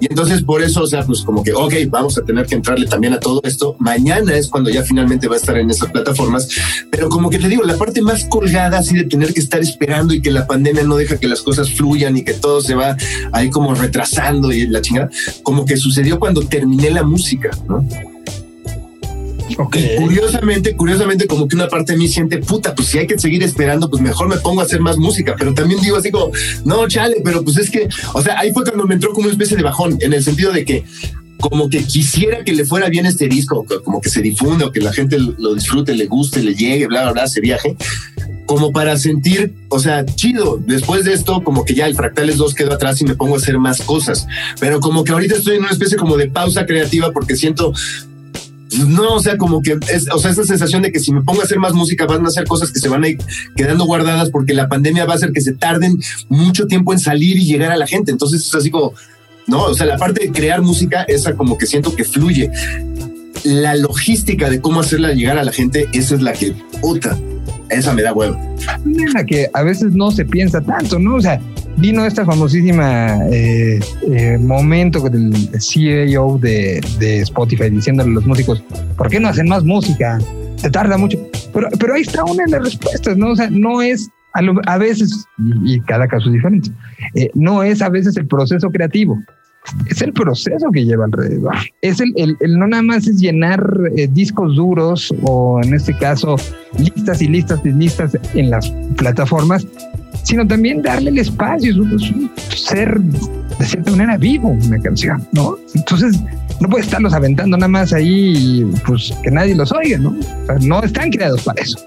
Y 0.00 0.06
entonces 0.06 0.42
por 0.42 0.62
eso, 0.62 0.82
o 0.82 0.86
sea, 0.88 1.04
pues 1.04 1.22
como 1.22 1.44
que, 1.44 1.52
ok, 1.52 1.74
vamos 1.90 2.18
a 2.18 2.22
tener 2.22 2.46
que 2.46 2.56
entrarle 2.56 2.86
también 2.86 3.12
a 3.12 3.20
todo 3.20 3.40
esto. 3.44 3.76
Mañana 3.78 4.34
es 4.34 4.48
cuando 4.48 4.68
ya 4.68 4.82
finalmente 4.82 5.28
va 5.28 5.34
a 5.34 5.38
estar 5.38 5.56
en 5.58 5.70
esas 5.70 5.92
plataformas, 5.92 6.48
pero 6.90 7.08
como 7.08 7.30
que 7.30 7.38
te 7.38 7.48
digo, 7.48 7.62
la 7.62 7.76
parte 7.76 8.02
más 8.02 8.24
colgada 8.24 8.78
así 8.78 8.96
de 8.96 9.04
tener 9.04 9.32
que 9.32 9.40
estar 9.40 9.60
esperando 9.60 10.12
y 10.12 10.20
que 10.20 10.32
la 10.32 10.46
pandemia 10.46 10.87
no 10.88 10.96
deja 10.96 11.18
que 11.18 11.28
las 11.28 11.42
cosas 11.42 11.70
fluyan 11.72 12.16
y 12.16 12.24
que 12.24 12.34
todo 12.34 12.60
se 12.60 12.74
va 12.74 12.96
ahí 13.32 13.50
como 13.50 13.74
retrasando 13.74 14.52
y 14.52 14.66
la 14.66 14.80
chingada, 14.80 15.10
como 15.42 15.64
que 15.64 15.76
sucedió 15.76 16.18
cuando 16.18 16.42
terminé 16.42 16.90
la 16.90 17.02
música, 17.02 17.50
¿no? 17.68 17.86
Okay. 19.56 19.96
Curiosamente, 19.96 20.76
curiosamente, 20.76 21.26
como 21.26 21.48
que 21.48 21.56
una 21.56 21.68
parte 21.68 21.92
de 21.92 21.98
mí 21.98 22.06
siente, 22.06 22.38
puta, 22.38 22.74
pues 22.74 22.88
si 22.88 22.98
hay 22.98 23.06
que 23.06 23.18
seguir 23.18 23.42
esperando, 23.42 23.90
pues 23.90 24.02
mejor 24.02 24.28
me 24.28 24.36
pongo 24.36 24.60
a 24.60 24.64
hacer 24.64 24.80
más 24.80 24.98
música. 24.98 25.34
Pero 25.38 25.54
también 25.54 25.80
digo 25.80 25.96
así 25.96 26.10
como, 26.10 26.30
no, 26.64 26.86
chale, 26.86 27.16
pero 27.24 27.42
pues 27.42 27.56
es 27.56 27.70
que, 27.70 27.88
o 28.12 28.22
sea, 28.22 28.38
ahí 28.38 28.52
fue 28.52 28.62
cuando 28.64 28.84
me 28.86 28.94
entró 28.94 29.10
como 29.12 29.24
una 29.24 29.32
especie 29.32 29.56
de 29.56 29.62
bajón, 29.62 29.98
en 30.00 30.12
el 30.12 30.22
sentido 30.22 30.52
de 30.52 30.64
que 30.64 30.84
como 31.40 31.70
que 31.70 31.84
quisiera 31.84 32.44
que 32.44 32.52
le 32.52 32.64
fuera 32.64 32.88
bien 32.88 33.06
este 33.06 33.28
disco, 33.28 33.64
como 33.84 34.00
que 34.00 34.10
se 34.10 34.20
difunda, 34.20 34.66
o 34.66 34.72
que 34.72 34.80
la 34.80 34.92
gente 34.92 35.18
lo 35.18 35.54
disfrute, 35.54 35.94
le 35.94 36.06
guste, 36.06 36.42
le 36.42 36.54
llegue, 36.54 36.86
bla, 36.86 37.02
bla, 37.02 37.12
bla, 37.12 37.26
se 37.28 37.40
viaje 37.40 37.76
como 38.48 38.72
para 38.72 38.96
sentir, 38.96 39.52
o 39.68 39.78
sea, 39.78 40.06
chido. 40.06 40.58
Después 40.66 41.04
de 41.04 41.12
esto, 41.12 41.44
como 41.44 41.66
que 41.66 41.74
ya 41.74 41.86
el 41.86 41.94
Fractales 41.94 42.38
2 42.38 42.54
quedó 42.54 42.72
atrás 42.72 42.98
y 43.02 43.04
me 43.04 43.14
pongo 43.14 43.34
a 43.34 43.36
hacer 43.36 43.58
más 43.58 43.82
cosas. 43.82 44.26
Pero 44.58 44.80
como 44.80 45.04
que 45.04 45.12
ahorita 45.12 45.36
estoy 45.36 45.56
en 45.56 45.64
una 45.64 45.70
especie 45.70 45.98
como 45.98 46.16
de 46.16 46.30
pausa 46.30 46.64
creativa 46.64 47.12
porque 47.12 47.36
siento 47.36 47.74
no, 48.86 49.14
o 49.14 49.20
sea, 49.20 49.36
como 49.36 49.60
que 49.60 49.78
es, 49.92 50.08
o 50.10 50.18
sea, 50.18 50.30
esa 50.30 50.44
sensación 50.44 50.80
de 50.80 50.90
que 50.90 50.98
si 50.98 51.12
me 51.12 51.20
pongo 51.22 51.42
a 51.42 51.44
hacer 51.44 51.58
más 51.58 51.74
música 51.74 52.06
van 52.06 52.24
a 52.24 52.28
hacer 52.28 52.46
cosas 52.46 52.70
que 52.70 52.80
se 52.80 52.88
van 52.88 53.04
a 53.04 53.08
ir 53.08 53.18
quedando 53.54 53.84
guardadas 53.84 54.30
porque 54.30 54.54
la 54.54 54.68
pandemia 54.68 55.04
va 55.04 55.12
a 55.12 55.16
hacer 55.16 55.32
que 55.32 55.42
se 55.42 55.52
tarden 55.52 55.98
mucho 56.30 56.66
tiempo 56.66 56.94
en 56.94 56.98
salir 56.98 57.36
y 57.36 57.44
llegar 57.44 57.70
a 57.70 57.76
la 57.76 57.86
gente. 57.86 58.10
Entonces 58.10 58.46
es 58.46 58.54
así 58.54 58.70
como, 58.70 58.94
no, 59.46 59.64
o 59.64 59.74
sea, 59.74 59.84
la 59.84 59.98
parte 59.98 60.24
de 60.24 60.32
crear 60.32 60.62
música, 60.62 61.02
esa 61.02 61.34
como 61.34 61.58
que 61.58 61.66
siento 61.66 61.94
que 61.94 62.04
fluye. 62.04 62.50
La 63.44 63.74
logística 63.76 64.48
de 64.48 64.62
cómo 64.62 64.80
hacerla 64.80 65.12
llegar 65.12 65.36
a 65.36 65.44
la 65.44 65.52
gente, 65.52 65.88
esa 65.92 66.14
es 66.14 66.22
la 66.22 66.32
que, 66.32 66.54
puta, 66.80 67.18
esa 67.70 67.92
me 67.92 68.02
da 68.02 68.12
huevo. 68.12 68.38
La 69.14 69.24
que 69.24 69.48
a 69.52 69.62
veces 69.62 69.94
no 69.94 70.10
se 70.10 70.24
piensa 70.24 70.60
tanto, 70.60 70.98
¿no? 70.98 71.16
O 71.16 71.20
sea, 71.20 71.40
vino 71.76 72.04
esta 72.04 72.24
famosísima 72.24 73.18
eh, 73.30 73.80
eh, 74.10 74.38
momento 74.38 75.00
del 75.08 75.32
CEO 75.60 76.38
de, 76.38 76.80
de, 76.98 77.20
Spotify 77.20 77.70
diciéndole 77.70 78.10
a 78.10 78.14
los 78.14 78.26
músicos, 78.26 78.62
¿por 78.96 79.08
qué 79.08 79.20
no 79.20 79.28
hacen 79.28 79.48
más 79.48 79.64
música? 79.64 80.18
Se 80.56 80.70
tarda 80.70 80.98
mucho. 80.98 81.18
Pero, 81.52 81.68
pero 81.78 81.94
ahí 81.94 82.02
está 82.02 82.24
una 82.24 82.44
de 82.44 82.50
las 82.50 82.64
respuestas, 82.64 83.16
¿no? 83.16 83.30
O 83.30 83.36
sea, 83.36 83.48
no 83.50 83.80
es 83.80 84.10
a, 84.66 84.78
veces, 84.78 85.26
y, 85.64 85.80
cada 85.80 86.06
caso 86.06 86.28
es 86.28 86.34
diferente, 86.34 86.70
eh, 87.14 87.30
no 87.34 87.62
es 87.62 87.82
a 87.82 87.88
veces 87.88 88.16
el 88.16 88.26
proceso 88.26 88.70
creativo, 88.70 89.18
es 89.86 90.02
el 90.02 90.12
proceso 90.12 90.70
que 90.72 90.84
lleva 90.84 91.04
alrededor. 91.04 91.54
Es 91.82 92.00
el, 92.00 92.12
el, 92.16 92.58
no 92.58 92.66
nada 92.66 92.82
más 92.82 93.06
es 93.06 93.20
llenar 93.20 93.62
eh, 93.96 94.08
discos 94.10 94.56
duros 94.56 95.14
o 95.22 95.60
en 95.62 95.74
este 95.74 95.96
caso 95.96 96.36
listas 96.78 97.20
y 97.22 97.28
listas 97.28 97.60
y 97.64 97.72
listas 97.72 98.16
en 98.34 98.50
las 98.50 98.70
plataformas, 98.96 99.66
sino 100.22 100.46
también 100.46 100.82
darle 100.82 101.10
el 101.10 101.18
espacio, 101.18 101.74
ser 102.48 102.98
de 103.00 103.66
cierta 103.66 103.90
manera 103.90 104.16
vivo 104.16 104.48
una 104.48 104.78
canción, 104.80 105.26
¿no? 105.32 105.56
Entonces 105.74 106.18
no 106.60 106.68
puede 106.68 106.84
estarlos 106.84 107.12
aventando 107.12 107.56
nada 107.56 107.68
más 107.68 107.92
ahí 107.92 108.68
pues 108.86 109.12
que 109.22 109.30
nadie 109.30 109.54
los 109.54 109.72
oiga, 109.72 109.98
¿no? 109.98 110.16
no 110.60 110.82
están 110.82 111.10
creados 111.10 111.42
para 111.42 111.62
eso. 111.62 111.78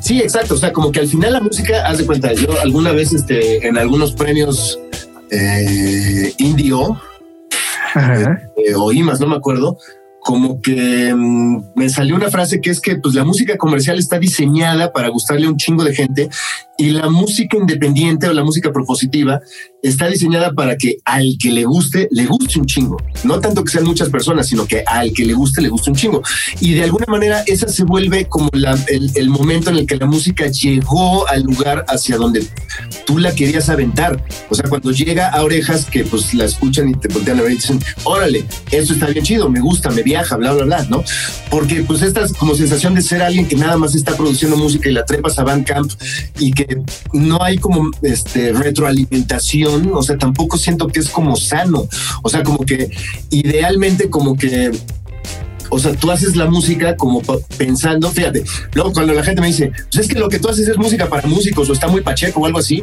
Sí, 0.00 0.20
exacto. 0.20 0.54
O 0.54 0.58
sea, 0.58 0.72
como 0.72 0.92
que 0.92 1.00
al 1.00 1.08
final 1.08 1.32
la 1.32 1.40
música, 1.40 1.86
haz 1.86 1.98
de 1.98 2.04
cuenta, 2.04 2.32
yo 2.34 2.48
alguna 2.60 2.92
vez 2.92 3.12
este, 3.14 3.66
en 3.66 3.78
algunos 3.78 4.12
premios 4.12 4.78
eh, 5.30 6.32
Indio 6.38 7.00
eh, 7.94 8.74
o 8.76 8.92
Imas, 8.92 9.20
no 9.20 9.26
me 9.26 9.36
acuerdo, 9.36 9.78
como 10.20 10.60
que 10.60 11.14
mm, 11.14 11.72
me 11.74 11.88
salió 11.88 12.16
una 12.16 12.30
frase 12.30 12.60
que 12.60 12.70
es 12.70 12.80
que 12.80 12.96
pues 12.96 13.14
la 13.14 13.24
música 13.24 13.56
comercial 13.56 13.98
está 13.98 14.18
diseñada 14.18 14.92
para 14.92 15.08
gustarle 15.08 15.46
a 15.46 15.50
un 15.50 15.56
chingo 15.56 15.84
de 15.84 15.94
gente 15.94 16.30
y 16.76 16.90
la 16.90 17.08
música 17.08 17.56
independiente 17.56 18.28
o 18.28 18.32
la 18.32 18.44
música 18.44 18.72
propositiva 18.72 19.40
está 19.82 20.08
diseñada 20.08 20.52
para 20.52 20.76
que 20.76 20.96
al 21.04 21.36
que 21.38 21.50
le 21.50 21.64
guste, 21.64 22.08
le 22.10 22.26
guste 22.26 22.58
un 22.58 22.66
chingo. 22.66 22.96
No 23.22 23.38
tanto 23.38 23.62
que 23.62 23.70
sean 23.70 23.84
muchas 23.84 24.08
personas, 24.08 24.48
sino 24.48 24.66
que 24.66 24.82
al 24.86 25.12
que 25.12 25.24
le 25.24 25.34
guste, 25.34 25.60
le 25.60 25.68
guste 25.68 25.90
un 25.90 25.96
chingo. 25.96 26.22
Y 26.60 26.72
de 26.72 26.84
alguna 26.84 27.06
manera 27.06 27.44
esa 27.46 27.68
se 27.68 27.84
vuelve 27.84 28.26
como 28.26 28.48
el, 28.54 29.28
momento 29.28 29.70
en 29.70 29.76
el 29.76 29.86
que 29.86 29.96
la 29.96 30.06
música 30.06 30.46
llegó 30.46 31.28
al 31.28 31.42
lugar 31.42 31.84
hacia 31.88 32.16
donde 32.16 32.46
tú 33.04 33.18
la 33.18 33.34
querías 33.34 33.68
aventar. 33.68 34.24
O 34.48 34.54
sea, 34.54 34.68
cuando 34.68 34.90
llega 34.90 35.28
a 35.28 35.42
orejas 35.42 35.84
que 35.84 36.04
pues 36.04 36.32
la 36.34 36.44
escuchan 36.44 36.88
y 36.88 36.94
te 36.94 37.08
voltean 37.08 37.38
a 37.38 37.42
ver 37.42 37.52
y 37.52 37.56
dicen, 37.56 37.78
órale, 38.04 38.44
esto 38.70 38.94
está 38.94 39.06
bien 39.06 39.24
chido, 39.24 39.50
me 39.50 39.60
gusta, 39.60 39.90
me 39.90 40.02
viaja, 40.02 40.36
bla, 40.36 40.52
bla, 40.54 40.64
bla, 40.64 40.86
¿no? 40.88 41.04
Porque 41.50 41.82
pues 41.82 42.00
esta 42.02 42.22
es 42.24 42.32
como 42.32 42.54
sensación 42.54 42.94
de 42.94 43.02
ser 43.02 43.22
alguien 43.22 43.46
que 43.46 43.56
nada 43.56 43.76
más 43.76 43.94
está 43.94 44.16
produciendo 44.16 44.56
música 44.56 44.88
y 44.88 44.92
la 44.92 45.04
trepas 45.04 45.38
a 45.38 45.44
Bandcamp 45.44 45.92
y 46.38 46.52
que 46.52 46.63
no 47.12 47.42
hay 47.42 47.58
como 47.58 47.90
este 48.02 48.52
retroalimentación, 48.52 49.92
o 49.94 50.02
sea, 50.02 50.18
tampoco 50.18 50.56
siento 50.56 50.88
que 50.88 51.00
es 51.00 51.08
como 51.08 51.36
sano, 51.36 51.88
o 52.22 52.28
sea, 52.28 52.42
como 52.42 52.64
que 52.64 52.90
idealmente 53.30 54.10
como 54.10 54.36
que 54.36 54.72
o 55.70 55.78
sea, 55.78 55.92
tú 55.92 56.10
haces 56.10 56.36
la 56.36 56.46
música 56.46 56.96
como 56.96 57.22
pensando, 57.56 58.10
fíjate, 58.10 58.44
luego 58.74 58.92
cuando 58.92 59.12
la 59.12 59.22
gente 59.22 59.40
me 59.40 59.48
dice, 59.48 59.72
pues 59.90 60.06
es 60.06 60.08
que 60.08 60.18
lo 60.18 60.28
que 60.28 60.38
tú 60.38 60.48
haces 60.48 60.68
es 60.68 60.76
música 60.76 61.08
para 61.08 61.26
músicos 61.28 61.68
o 61.70 61.72
está 61.72 61.88
muy 61.88 62.00
pacheco 62.00 62.40
o 62.40 62.46
algo 62.46 62.58
así, 62.58 62.82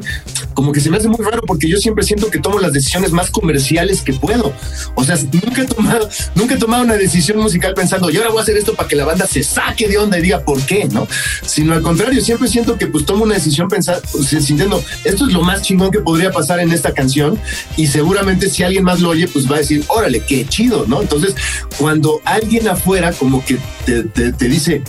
como 0.54 0.72
que 0.72 0.80
se 0.80 0.90
me 0.90 0.98
hace 0.98 1.08
muy 1.08 1.24
raro 1.24 1.42
porque 1.46 1.68
yo 1.68 1.78
siempre 1.78 2.04
siento 2.04 2.30
que 2.30 2.40
tomo 2.40 2.60
las 2.60 2.74
decisiones 2.74 3.12
más 3.12 3.30
comerciales 3.32 4.02
que 4.02 4.14
puedo. 4.14 4.54
O 4.96 5.04
sea, 5.04 5.18
nunca 5.32 5.62
he 5.64 5.66
tomado, 5.66 6.10
nunca 6.36 6.56
he 6.56 6.58
tomado 6.58 6.84
una 6.84 6.96
decisión 6.96 7.40
musical 7.40 7.74
pensando, 7.74 8.10
yo 8.10 8.22
ahora 8.22 8.32
voy 8.32 8.40
a 8.40 8.44
hacer 8.44 8.58
esto 8.58 8.74
para 8.74 8.88
que 8.88 8.96
la 8.96 9.06
banda 9.06 9.26
se 9.28 9.44
saque 9.44 9.88
de 9.88 9.98
onda 9.98 10.18
y 10.18 10.22
diga 10.22 10.42
por 10.42 10.62
qué, 10.66 10.88
¿no? 10.92 11.08
Sino 11.46 11.74
al 11.74 11.82
contrario, 11.82 12.22
siempre 12.22 12.48
siento 12.48 12.78
que 12.78 12.88
pues 12.88 13.06
tomo 13.06 13.24
una 13.24 13.36
decisión 13.36 13.68
pensando, 13.68 14.02
sintiendo, 14.24 14.84
esto 15.04 15.28
es 15.28 15.34
lo 15.34 15.42
más 15.42 15.62
chingón 15.62 15.92
que 15.92 16.00
podría 16.00 16.32
pasar 16.32 16.60
en 16.60 16.72
esta 16.72 16.94
canción 16.94 17.40
y 17.78 17.88
seguramente 17.88 18.50
si 18.50 18.64
alguien 18.64 18.84
más 18.84 19.00
lo 19.00 19.10
oye, 19.10 19.28
pues 19.28 19.50
va 19.50 19.56
a 19.56 19.60
decir, 19.60 19.84
órale, 19.88 20.22
qué 20.22 20.46
chido, 20.46 20.86
¿no? 20.88 21.02
Entonces, 21.02 21.36
cuando 21.78 22.22
alguien 22.26 22.68
afuera 22.74 23.12
como 23.12 23.44
que 23.44 23.58
te, 23.86 24.48
dice, 24.48 24.82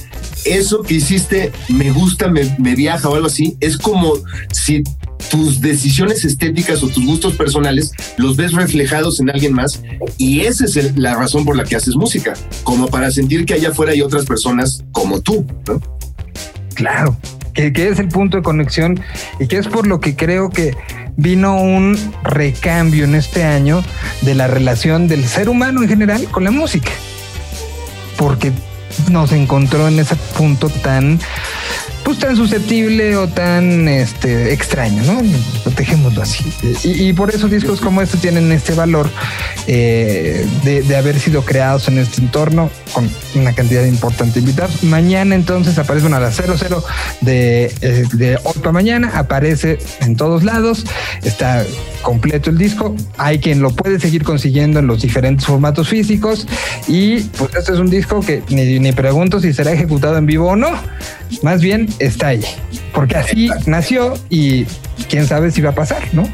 eso 0.45 0.83
que 0.83 0.95
hiciste 0.95 1.53
me 1.69 1.91
gusta, 1.91 2.29
me, 2.29 2.55
me, 2.59 2.75
viaja 2.75 3.09
o 3.09 3.15
algo 3.15 3.27
así, 3.27 3.57
es 3.61 3.77
como 3.77 4.15
si 4.53 4.83
tus 5.31 5.61
decisiones 5.61 6.25
estéticas 6.25 6.83
o 6.83 6.89
tus 6.89 7.05
gustos 7.05 7.35
personales 7.35 7.93
los 8.17 8.37
ves 8.37 8.53
reflejados 8.53 9.21
en 9.21 9.31
alguien 9.31 9.53
más 9.53 9.83
y 10.19 10.41
esa 10.41 10.65
es 10.65 10.97
la 10.97 11.15
razón 11.15 11.45
por 11.45 11.57
la 11.57 11.65
que 11.65 11.77
haces 11.77 11.97
música, 11.97 12.35
como 12.65 12.89
para 12.89 13.11
sentir 13.11 13.47
que 13.47 13.55
allá 13.55 13.71
afuera 13.71 13.93
hay 13.93 14.03
otras 14.03 14.25
personas 14.27 14.85
como 14.93 15.21
tú. 15.21 15.47
Claro, 16.75 17.17
que, 17.55 17.73
que 17.73 17.89
es 17.89 17.99
el 17.99 18.09
punto 18.09 18.39
de 18.39 18.43
conexión 18.43 19.01
y 19.39 19.47
que 19.47 19.59
es 19.59 19.69
por 19.69 19.87
lo 19.87 20.01
que 20.01 20.17
creo 20.17 20.51
que 20.51 20.77
vino 21.17 21.61
un 21.61 21.97
recambio 22.25 23.05
en 23.05 23.15
este 23.15 23.45
año 23.45 23.83
de 24.23 24.35
la 24.35 24.49
relación 24.49 25.09
del 25.09 25.25
ser 25.25 25.49
humano 25.49 25.83
en 25.83 25.89
general 25.89 26.25
con 26.31 26.45
la 26.45 26.51
música 26.51 26.91
porque 28.23 28.53
nos 29.11 29.33
encontró 29.33 29.89
en 29.89 29.99
ese 29.99 30.15
punto 30.15 30.69
tan 30.69 31.19
pues 32.05 32.19
tan 32.19 32.37
susceptible 32.37 33.17
o 33.17 33.29
tan 33.29 33.89
este 33.89 34.53
extraño, 34.53 35.03
¿no? 35.05 35.23
Dejémoslo 35.77 36.23
así. 36.23 36.45
Y, 36.85 37.13
por 37.13 37.31
eso 37.31 37.49
discos 37.49 37.81
como 37.81 38.03
este 38.03 38.19
tienen 38.19 38.51
este 38.53 38.75
valor 38.75 39.09
eh, 39.67 40.47
de, 40.65 40.97
haber 40.97 41.19
sido 41.19 41.45
creados 41.45 41.89
en 41.89 41.99
este 41.99 42.21
entorno 42.21 42.71
con 42.93 43.09
una 43.35 43.55
cantidad 43.55 43.85
importante 43.85 44.35
de 44.35 44.41
invitados. 44.41 44.83
Mañana 44.83 45.35
entonces 45.35 45.79
aparece 45.79 46.07
una 46.07 46.19
a 46.19 46.21
las 46.21 46.37
00 46.37 46.85
de, 47.21 47.73
eh, 47.81 48.05
de 48.13 48.37
hoy 48.37 48.55
para 48.59 48.73
mañana, 48.73 49.13
aparece 49.15 49.79
en 50.01 50.17
todos 50.17 50.45
lados, 50.45 50.85
está 51.23 51.65
completo 52.03 52.51
el 52.51 52.59
disco. 52.59 52.95
Hay 53.17 53.39
quien 53.39 53.63
lo 53.63 53.71
puede 53.71 53.99
seguir 54.01 54.25
consiguiendo 54.25 54.81
en 54.81 54.87
los 54.87 55.03
diferentes 55.03 55.47
formatos 55.47 55.89
físicos. 55.89 56.47
Y 56.89 57.21
pues 57.21 57.55
este 57.55 57.73
es 57.73 57.79
un 57.79 57.91
disco 57.91 58.21
que 58.21 58.43
ni, 58.49 58.79
ni 58.79 58.93
pregunto 58.93 59.41
si 59.41 59.53
será 59.53 59.73
ejecutado 59.73 60.19
en 60.19 60.27
vivo 60.27 60.49
o 60.49 60.57
no. 60.57 60.71
Más 61.43 61.63
bien 61.63 61.89
está 61.99 62.29
ahí. 62.29 62.45
Porque 62.95 63.17
así 63.17 63.49
nació 63.67 64.15
y 64.29 64.65
quién 65.09 65.27
sabe 65.27 65.51
si 65.51 65.61
va 65.61 65.71
a 65.71 65.75
pasar, 65.75 66.03
¿no? 66.13 66.29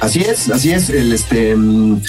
Así 0.00 0.20
es, 0.20 0.50
así 0.50 0.72
es. 0.72 0.90
El 0.90 1.12
este. 1.12 1.54
Mm, 1.56 2.00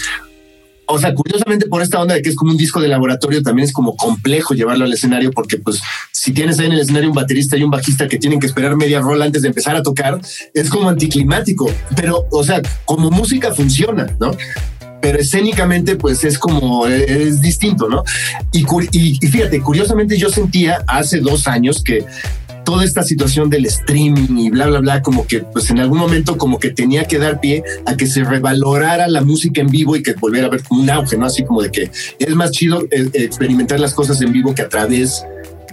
o 0.88 1.00
sea, 1.00 1.16
curiosamente 1.16 1.68
por 1.68 1.82
esta 1.82 2.00
onda 2.00 2.14
de 2.14 2.22
que 2.22 2.30
es 2.30 2.36
como 2.36 2.52
un 2.52 2.58
disco 2.58 2.80
de 2.80 2.88
laboratorio, 2.88 3.42
también 3.42 3.66
es 3.66 3.74
como 3.74 3.96
complejo 3.96 4.54
llevarlo 4.54 4.86
al 4.86 4.94
escenario 4.94 5.32
porque 5.32 5.58
pues 5.58 5.82
si 6.12 6.32
tienes 6.32 6.60
ahí 6.60 6.68
en 6.68 6.74
el 6.74 6.80
escenario 6.80 7.10
un 7.10 7.16
baterista 7.16 7.58
y 7.58 7.64
un 7.64 7.72
bajista 7.72 8.08
que 8.08 8.20
tienen 8.20 8.40
que 8.40 8.46
esperar 8.46 8.76
media 8.76 9.00
rola 9.00 9.26
antes 9.26 9.42
de 9.42 9.48
empezar 9.48 9.76
a 9.76 9.82
tocar, 9.82 10.20
es 10.54 10.70
como 10.70 10.90
anticlimático, 10.90 11.72
pero 11.96 12.28
o 12.32 12.44
sea, 12.44 12.62
como 12.86 13.10
música 13.10 13.54
funciona, 13.54 14.16
¿no? 14.20 14.32
Pero 15.06 15.20
escénicamente 15.20 15.98
pues 15.98 16.24
es 16.24 16.40
como, 16.40 16.88
es 16.88 17.40
distinto, 17.40 17.88
¿no? 17.88 18.04
Y, 18.52 19.20
fíjate, 19.28 19.62
curiosamente 19.62 20.18
yo 20.18 20.32
sentía 20.32 20.84
hace 20.88 21.20
dos 21.20 21.48
años 21.48 21.84
que 21.84 22.04
toda 22.64 22.84
esta 22.84 23.04
situación 23.04 23.52
del 23.52 23.68
streaming 23.68 24.36
y 24.36 24.50
bla, 24.50 24.66
bla, 24.66 24.80
bla, 24.80 25.04
como 25.04 25.28
que 25.28 25.42
pues 25.42 25.70
en 25.70 25.80
algún 25.80 26.00
momento 26.00 26.40
como 26.40 26.58
que 26.58 26.72
tenía 26.72 27.06
que 27.06 27.20
dar 27.20 27.40
pie 27.40 27.64
a 27.86 27.96
que 27.96 28.08
se 28.08 28.24
revalorara 28.24 29.08
la 29.08 29.22
música 29.22 29.62
en 29.62 29.68
vivo 29.68 29.96
y 29.96 30.02
que 30.02 30.14
volviera 30.14 30.48
a 30.48 30.50
ver 30.50 30.64
un 30.72 30.90
auge, 30.90 31.20
¿no? 31.20 31.28
Así 31.28 31.44
como 31.46 31.62
de 31.62 31.70
que 31.70 31.92
es 32.18 32.34
más 32.34 32.50
chido 32.50 32.82
eh, 32.90 33.08
experimentar 33.14 33.80
las 33.80 33.94
cosas 33.94 34.20
en 34.22 34.32
vivo 34.32 34.56
que 34.56 34.64
a 34.64 34.70
través 34.70 35.24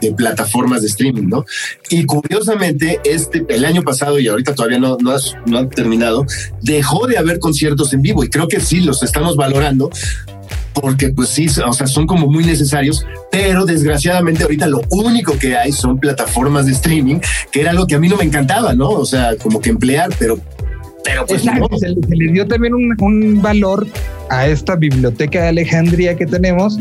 de 0.02 0.12
plataformas 0.12 0.82
de 0.82 0.88
streaming, 0.88 1.28
¿no? 1.28 1.44
Y 1.88 2.04
curiosamente, 2.04 3.00
este, 3.04 3.44
el 3.48 3.64
año 3.64 3.82
pasado 3.82 4.18
y 4.18 4.28
ahorita 4.28 4.54
todavía 4.54 4.78
no, 4.78 4.98
no, 5.00 5.14
no 5.46 5.58
han 5.58 5.70
terminado, 5.70 6.26
dejó 6.60 7.06
de 7.06 7.18
haber 7.18 7.38
conciertos 7.38 7.92
en 7.92 8.02
vivo 8.02 8.24
y 8.24 8.28
creo 8.28 8.48
que 8.48 8.60
sí 8.60 8.80
los 8.80 9.02
estamos 9.02 9.36
valorando 9.36 9.90
porque 10.72 11.10
pues 11.10 11.28
sí, 11.28 11.46
o 11.64 11.72
sea, 11.72 11.86
son 11.86 12.06
como 12.06 12.26
muy 12.26 12.44
necesarios, 12.44 13.06
pero 13.30 13.64
desgraciadamente 13.64 14.42
ahorita 14.42 14.66
lo 14.66 14.80
único 14.90 15.38
que 15.38 15.56
hay 15.56 15.72
son 15.72 15.98
plataformas 15.98 16.66
de 16.66 16.72
streaming, 16.72 17.20
que 17.50 17.60
era 17.60 17.72
lo 17.72 17.86
que 17.86 17.94
a 17.94 17.98
mí 17.98 18.08
no 18.08 18.16
me 18.16 18.24
encantaba, 18.24 18.74
¿no? 18.74 18.90
O 18.90 19.04
sea, 19.04 19.36
como 19.36 19.60
que 19.60 19.70
emplear, 19.70 20.10
pero... 20.18 20.38
Pero 21.04 21.26
pues 21.26 21.44
no. 21.44 21.68
se, 21.78 21.88
le 21.88 22.32
dio 22.32 22.46
también 22.46 22.74
un, 22.74 23.42
valor 23.42 23.88
a 24.30 24.46
esta 24.46 24.76
biblioteca 24.76 25.42
de 25.42 25.48
Alejandría 25.48 26.14
que 26.16 26.26
tenemos, 26.26 26.78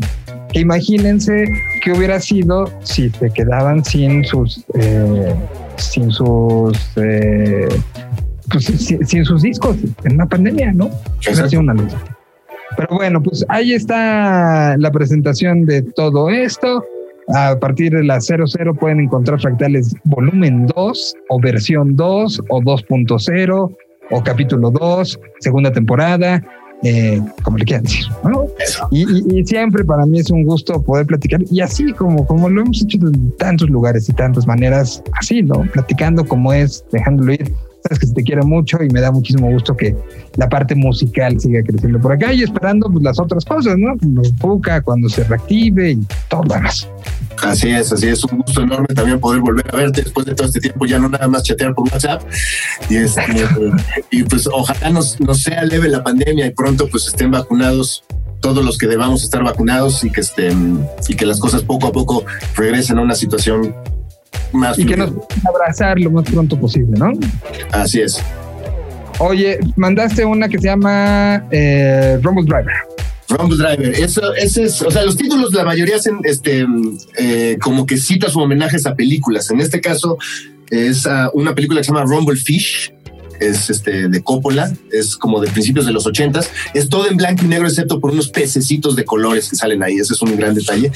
imagínense 0.54 1.46
qué 1.82 1.92
hubiera 1.92 2.20
sido 2.20 2.70
si 2.84 3.10
se 3.10 3.30
quedaban 3.32 3.84
sin 3.84 4.24
sus... 4.26 4.64
Eh, 4.76 5.36
sin 5.78 6.12
sus... 6.12 6.78
Eh, 6.98 7.68
pues, 8.50 8.66
sin, 8.66 9.26
sus 9.26 9.42
discos 9.42 9.78
en 10.04 10.14
una 10.14 10.26
pandemia, 10.26 10.74
¿no? 10.74 10.90
Eso 11.26 11.60
una 11.60 11.74
luz. 11.74 11.94
Pero 12.76 12.96
bueno, 12.96 13.22
pues 13.22 13.46
ahí 13.50 13.74
está 13.74 14.76
la 14.78 14.92
presentación 14.92 15.66
de 15.66 15.82
todo 15.82 16.30
esto. 16.30 16.84
A 17.34 17.58
partir 17.58 17.94
de 17.94 18.04
la 18.04 18.20
00 18.20 18.74
pueden 18.76 19.00
encontrar 19.00 19.40
fractales 19.40 19.96
volumen 20.04 20.66
2 20.76 21.16
o 21.30 21.40
versión 21.40 21.96
2 21.96 22.42
o 22.50 22.62
2.0 22.62 23.76
o 24.12 24.24
capítulo 24.24 24.72
2, 24.72 25.20
segunda 25.40 25.72
temporada, 25.72 26.44
eh, 26.84 27.22
como 27.44 27.58
le 27.58 27.66
quieran 27.66 27.84
decir. 27.84 28.06
Y, 28.92 29.46
siempre 29.46 29.84
para 29.84 30.06
mí 30.06 30.20
es 30.20 30.30
un 30.32 30.44
gusto 30.44 30.82
poder 30.82 31.06
platicar 31.06 31.42
y 31.50 31.62
así 31.62 31.92
como, 31.94 32.26
como 32.26 32.50
lo 32.50 32.62
hemos 32.62 32.82
hecho 32.82 32.98
en 32.98 33.32
tantos 33.38 33.70
lugares 33.70 34.08
y 34.10 34.14
tantas 34.14 34.48
maneras, 34.48 35.04
así, 35.14 35.42
¿no? 35.42 35.62
Platicando 35.74 36.26
como 36.26 36.54
es, 36.54 36.86
dejándolo 36.92 37.34
ir 37.34 37.54
sabes 37.84 38.00
que 38.00 38.08
se 38.08 38.14
te 38.14 38.24
quiere 38.24 38.42
mucho 38.44 38.78
y 38.84 38.90
me 38.90 39.02
da 39.02 39.12
muchísimo 39.12 39.52
gusto 39.52 39.76
que 39.76 39.96
la 40.36 40.48
parte 40.50 40.76
musical 40.76 41.40
siga 41.40 41.62
creciendo 41.64 42.00
por 42.00 42.14
acá 42.14 42.34
y 42.34 42.44
esperando 42.44 42.90
pues, 42.90 43.04
las 43.04 43.20
otras 43.20 43.46
cosas, 43.46 43.78
¿no? 43.78 43.96
Como 44.40 44.62
cuando 44.84 45.10
se 45.10 45.24
reactive 45.24 45.92
y 45.92 46.08
todo 46.30 46.44
lo 46.44 46.56
demás. 46.56 46.88
Así 47.44 47.70
es, 47.70 47.92
así 47.92 48.08
es, 48.08 48.24
un 48.26 48.40
gusto 48.40 48.62
enorme 48.62 48.88
también 48.94 49.20
poder 49.20 49.42
volver 49.42 49.66
a 49.74 49.78
verte 49.78 50.04
después 50.04 50.26
de 50.26 50.36
todo 50.36 50.48
este 50.48 50.60
tiempo, 50.60 50.86
ya 50.86 51.00
no 51.00 51.10
nada 51.10 51.28
más 51.28 51.44
chatear 51.44 51.74
por 51.74 51.92
WhatsApp. 51.92 52.22
Y, 52.90 52.98
este, 52.98 53.22
y 54.12 54.24
pues 54.24 54.48
ojalá 54.52 54.90
nos, 54.92 55.20
nos 55.20 55.42
sea 55.42 55.64
leve 55.64 55.88
la 55.90 56.04
pandemia 56.04 56.46
y 56.46 56.52
pronto 56.52 56.88
pues 56.88 57.08
estén 57.08 57.32
vacunados 57.32 58.04
todos 58.42 58.66
los 58.66 58.78
que 58.78 58.88
debamos 58.88 59.24
estar 59.24 59.44
vacunados 59.44 60.04
y 60.04 60.12
que 60.12 60.22
estén 60.22 60.86
y 61.08 61.16
que 61.16 61.26
las 61.26 61.40
cosas 61.40 61.62
poco 61.62 61.88
a 61.88 61.92
poco 61.92 62.26
regresen 62.56 62.98
a 62.98 63.02
una 63.02 63.16
situación 63.16 63.76
y 64.78 64.86
que 64.86 64.98
nos 64.98 65.12
abrazar 65.48 66.00
lo 66.00 66.12
más 66.12 66.30
pronto 66.30 66.60
posible, 66.60 66.98
¿no? 66.98 67.12
Así 67.72 68.02
es. 68.02 68.22
Oye, 69.20 69.60
mandaste 69.76 70.26
una 70.26 70.50
que 70.50 70.58
se 70.58 70.66
llama 70.66 71.46
eh, 71.52 72.20
Rumble 72.22 72.46
Driver. 72.46 72.74
Rumble 73.30 73.58
Driver, 73.58 73.94
eso, 73.96 74.34
ese 74.34 74.64
es, 74.64 74.82
o 74.82 74.92
sea, 74.92 75.04
los 75.06 75.16
títulos 75.16 75.54
la 75.54 75.64
mayoría 75.64 75.96
hacen 75.96 76.20
este, 76.24 76.66
eh, 77.18 77.58
como 77.62 77.86
que 77.86 77.98
citas 77.98 78.36
o 78.36 78.40
homenajes 78.40 78.86
a 78.86 78.96
películas. 78.96 79.50
En 79.52 79.62
este 79.62 79.80
caso 79.80 80.18
es 80.70 81.08
una 81.34 81.54
película 81.54 81.80
que 81.80 81.84
se 81.86 81.94
llama 81.94 82.06
Rumble 82.06 82.38
Fish, 82.38 82.94
es 83.42 83.70
este 83.70 84.08
de 84.08 84.24
Coppola, 84.24 84.72
es 84.92 85.18
como 85.18 85.42
de 85.42 85.50
principios 85.50 85.86
de 85.86 85.92
los 85.92 86.06
ochentas, 86.06 86.50
es 86.74 86.88
todo 86.88 87.10
en 87.10 87.18
blanco 87.18 87.44
y 87.44 87.48
negro 87.48 87.68
excepto 87.68 88.00
por 88.00 88.12
unos 88.12 88.30
pececitos 88.30 88.96
de 88.96 89.04
colores 89.04 89.50
que 89.50 89.56
salen 89.56 89.84
ahí, 89.84 89.96
ese 89.98 90.14
es 90.14 90.22
un 90.22 90.36
gran 90.38 90.56
detalle. 90.56 90.92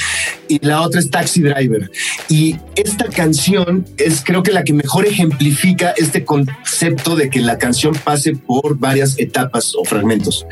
Y 0.48 0.66
la 0.66 0.82
otra 0.82 1.00
es 1.00 1.10
Taxi 1.10 1.42
Driver. 1.42 1.92
Y 2.30 2.56
esta 2.76 3.06
canción 3.06 3.86
es 3.98 4.24
creo 4.24 4.44
que 4.44 4.52
la 4.52 4.64
que 4.64 4.74
mejor 4.74 5.06
ejemplifica 5.06 5.94
este 5.98 6.24
concepto 6.24 7.16
de 7.16 7.30
que 7.30 7.40
la 7.40 7.58
canción 7.58 7.94
pase 7.96 8.36
por 8.36 8.78
varias 8.78 9.18
etapas 9.18 9.74
o 9.76 9.84
fragmentos 9.84 10.46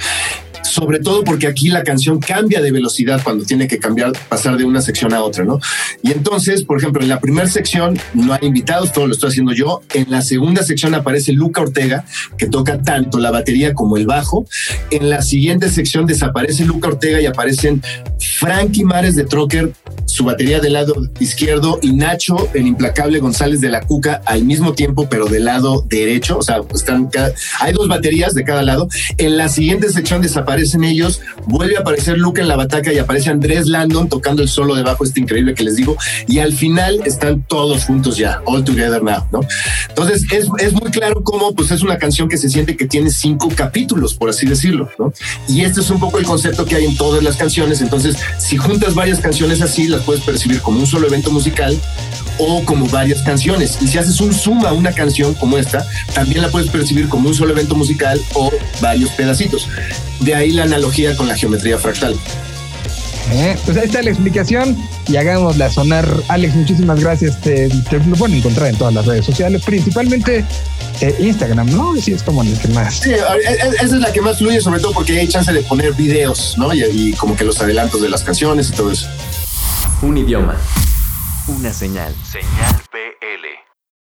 sobre 0.74 1.00
todo 1.00 1.24
porque 1.24 1.46
aquí 1.46 1.70
la 1.70 1.84
canción 1.84 2.20
cambia 2.20 2.60
de 2.60 2.72
velocidad 2.72 3.22
cuando 3.24 3.46
tiene 3.46 3.68
que 3.68 3.78
cambiar, 3.78 4.12
pasar 4.28 4.58
de 4.58 4.66
una 4.66 4.82
sección 4.82 5.14
a 5.14 5.22
otra, 5.22 5.46
¿no? 5.46 5.60
Y 6.02 6.12
entonces, 6.12 6.64
por 6.64 6.80
ejemplo, 6.80 7.04
en 7.04 7.10
la 7.10 7.20
primera 7.20 7.48
sección 7.48 8.00
no 8.16 8.34
hay 8.34 8.40
invitados, 8.42 8.92
todo 8.92 9.06
lo 9.06 9.14
estoy 9.14 9.30
haciendo 9.30 9.54
yo. 9.54 9.82
En 9.94 10.10
la 10.10 10.24
segunda 10.24 10.64
sección 10.64 10.96
aparece 10.96 11.32
Luca 11.32 11.62
Ortega, 11.62 12.06
que 12.40 12.48
toca 12.48 12.82
tanto 12.82 13.20
la 13.20 13.30
batería 13.30 13.76
como 13.76 13.98
el 13.98 14.08
bajo. 14.08 14.48
En 14.90 15.12
la 15.12 15.22
siguiente 15.22 15.70
sección 15.70 16.08
desaparece 16.08 16.66
Luca 16.66 16.88
Ortega 16.88 17.22
y 17.22 17.28
aparecen 17.28 17.84
Frankie 18.40 18.84
Mares 18.84 19.16
de 19.16 19.26
Trocker, 19.26 19.74
su 20.06 20.24
batería 20.24 20.60
del 20.60 20.74
lado 20.74 20.96
izquierdo, 21.20 21.78
y 21.84 21.94
Nacho, 21.94 22.50
el 22.56 22.66
implacable 22.66 23.20
González 23.20 23.62
de 23.62 23.70
la 23.70 23.82
Cuca, 23.82 24.24
al 24.26 24.44
mismo 24.44 24.74
tiempo, 24.74 25.08
pero 25.08 25.28
del 25.28 25.46
lado 25.46 25.86
derecho. 25.88 26.40
O 26.40 26.42
sea, 26.42 26.62
están 26.74 27.10
hay 27.60 27.74
dos 27.74 27.88
baterías 27.88 28.34
de 28.34 28.44
cada 28.44 28.64
lado. 28.64 28.88
En 29.20 29.38
la 29.38 29.50
siguiente 29.50 29.90
sección 29.90 30.22
desaparece 30.22 30.63
aparecen 30.64 30.84
ellos, 30.86 31.20
vuelve 31.46 31.76
a 31.76 31.82
aparecer 31.82 32.18
Luke 32.18 32.40
en 32.40 32.48
la 32.48 32.56
bataca 32.56 32.94
y 32.94 32.98
aparece 32.98 33.30
Andrés 33.30 33.68
Landon 33.68 34.08
tocando 34.08 34.42
el 34.42 34.48
solo 34.48 34.76
debajo, 34.76 35.04
este 35.04 35.20
increíble 35.20 35.54
que 35.54 35.64
les 35.64 35.76
digo, 35.76 35.98
y 36.28 36.40
al 36.40 36.54
final 36.54 37.02
están 37.06 37.44
todos 37.44 37.84
juntos 37.84 38.16
ya, 38.16 38.42
all 38.46 38.64
together 38.64 39.04
now, 39.04 39.26
¿no? 39.32 39.42
Entonces 39.90 40.24
es, 40.32 40.48
es 40.60 40.74
muy 40.74 40.90
claro 40.90 41.22
cómo 41.22 41.54
pues 41.54 41.72
es 41.72 41.82
una 41.82 41.98
canción 41.98 42.30
que 42.30 42.38
se 42.38 42.50
siente 42.50 42.78
que 42.78 42.88
tiene 42.88 43.10
cinco 43.10 43.50
capítulos, 43.54 44.14
por 44.14 44.30
así 44.30 44.46
decirlo, 44.46 44.90
¿no? 44.98 45.12
Y 45.50 45.62
este 45.62 45.82
es 45.82 45.90
un 45.90 46.00
poco 46.00 46.18
el 46.18 46.26
concepto 46.26 46.64
que 46.66 46.76
hay 46.76 46.86
en 46.86 46.96
todas 46.96 47.22
las 47.22 47.36
canciones, 47.36 47.82
entonces 47.82 48.16
si 48.38 48.56
juntas 48.56 48.96
varias 48.96 49.20
canciones 49.20 49.62
así, 49.62 49.88
las 49.88 50.04
puedes 50.04 50.24
percibir 50.24 50.62
como 50.62 50.80
un 50.80 50.88
solo 50.88 51.08
evento 51.08 51.30
musical 51.30 51.78
o 52.38 52.64
como 52.66 52.88
varias 52.88 53.22
canciones. 53.22 53.78
Y 53.82 53.88
si 53.88 53.98
haces 53.98 54.20
un 54.22 54.34
suma 54.34 54.70
a 54.70 54.74
una 54.74 54.92
canción 54.92 55.34
como 55.34 55.58
esta, 55.58 55.86
también 56.14 56.42
la 56.42 56.50
puedes 56.50 56.70
percibir 56.70 57.10
como 57.10 57.30
un 57.30 57.36
solo 57.36 57.52
evento 57.52 57.76
musical 57.76 58.20
o 58.34 58.52
varios 58.82 59.12
pedacitos. 59.12 59.68
De 60.24 60.36
ahí 60.36 60.52
la 60.52 60.64
analogía 60.64 61.16
con 61.16 61.28
la 61.28 61.36
geometría 61.36 61.78
fractal. 61.78 62.16
Eh, 63.32 63.56
pues 63.66 63.78
ahí 63.78 63.86
está 63.86 64.02
la 64.02 64.10
explicación 64.10 64.78
y 65.08 65.16
hagámosla 65.16 65.70
sonar. 65.70 66.08
Alex, 66.28 66.56
muchísimas 66.56 67.00
gracias. 67.00 67.40
Te, 67.42 67.70
lo 67.70 68.16
pueden 68.16 68.38
encontrar 68.38 68.68
en 68.68 68.76
todas 68.76 68.94
las 68.94 69.06
redes 69.06 69.26
sociales, 69.26 69.64
principalmente 69.64 70.46
eh, 71.02 71.16
Instagram, 71.20 71.70
¿no? 71.72 71.96
Sí, 71.96 72.12
es 72.12 72.22
como 72.22 72.44
el 72.44 72.58
que 72.60 72.68
más. 72.70 72.96
Sí, 72.96 73.12
esa 73.12 73.84
es 73.84 73.92
la 73.94 74.12
que 74.12 74.22
más 74.22 74.38
fluye, 74.38 74.62
sobre 74.62 74.80
todo 74.80 74.92
porque 74.92 75.20
hay 75.20 75.28
chance 75.28 75.52
de 75.52 75.62
poner 75.62 75.94
videos, 75.94 76.56
¿no? 76.58 76.74
Y, 76.74 76.84
y 76.84 77.14
como 77.14 77.36
que 77.36 77.44
los 77.44 77.60
adelantos 77.62 78.02
de 78.02 78.10
las 78.10 78.24
canciones 78.24 78.70
y 78.70 78.74
todo 78.74 78.92
eso. 78.92 79.08
Un 80.02 80.18
idioma 80.18 80.58
una 81.48 81.74
señal. 81.74 82.16
Señal 82.24 82.82
PL. 82.90 83.73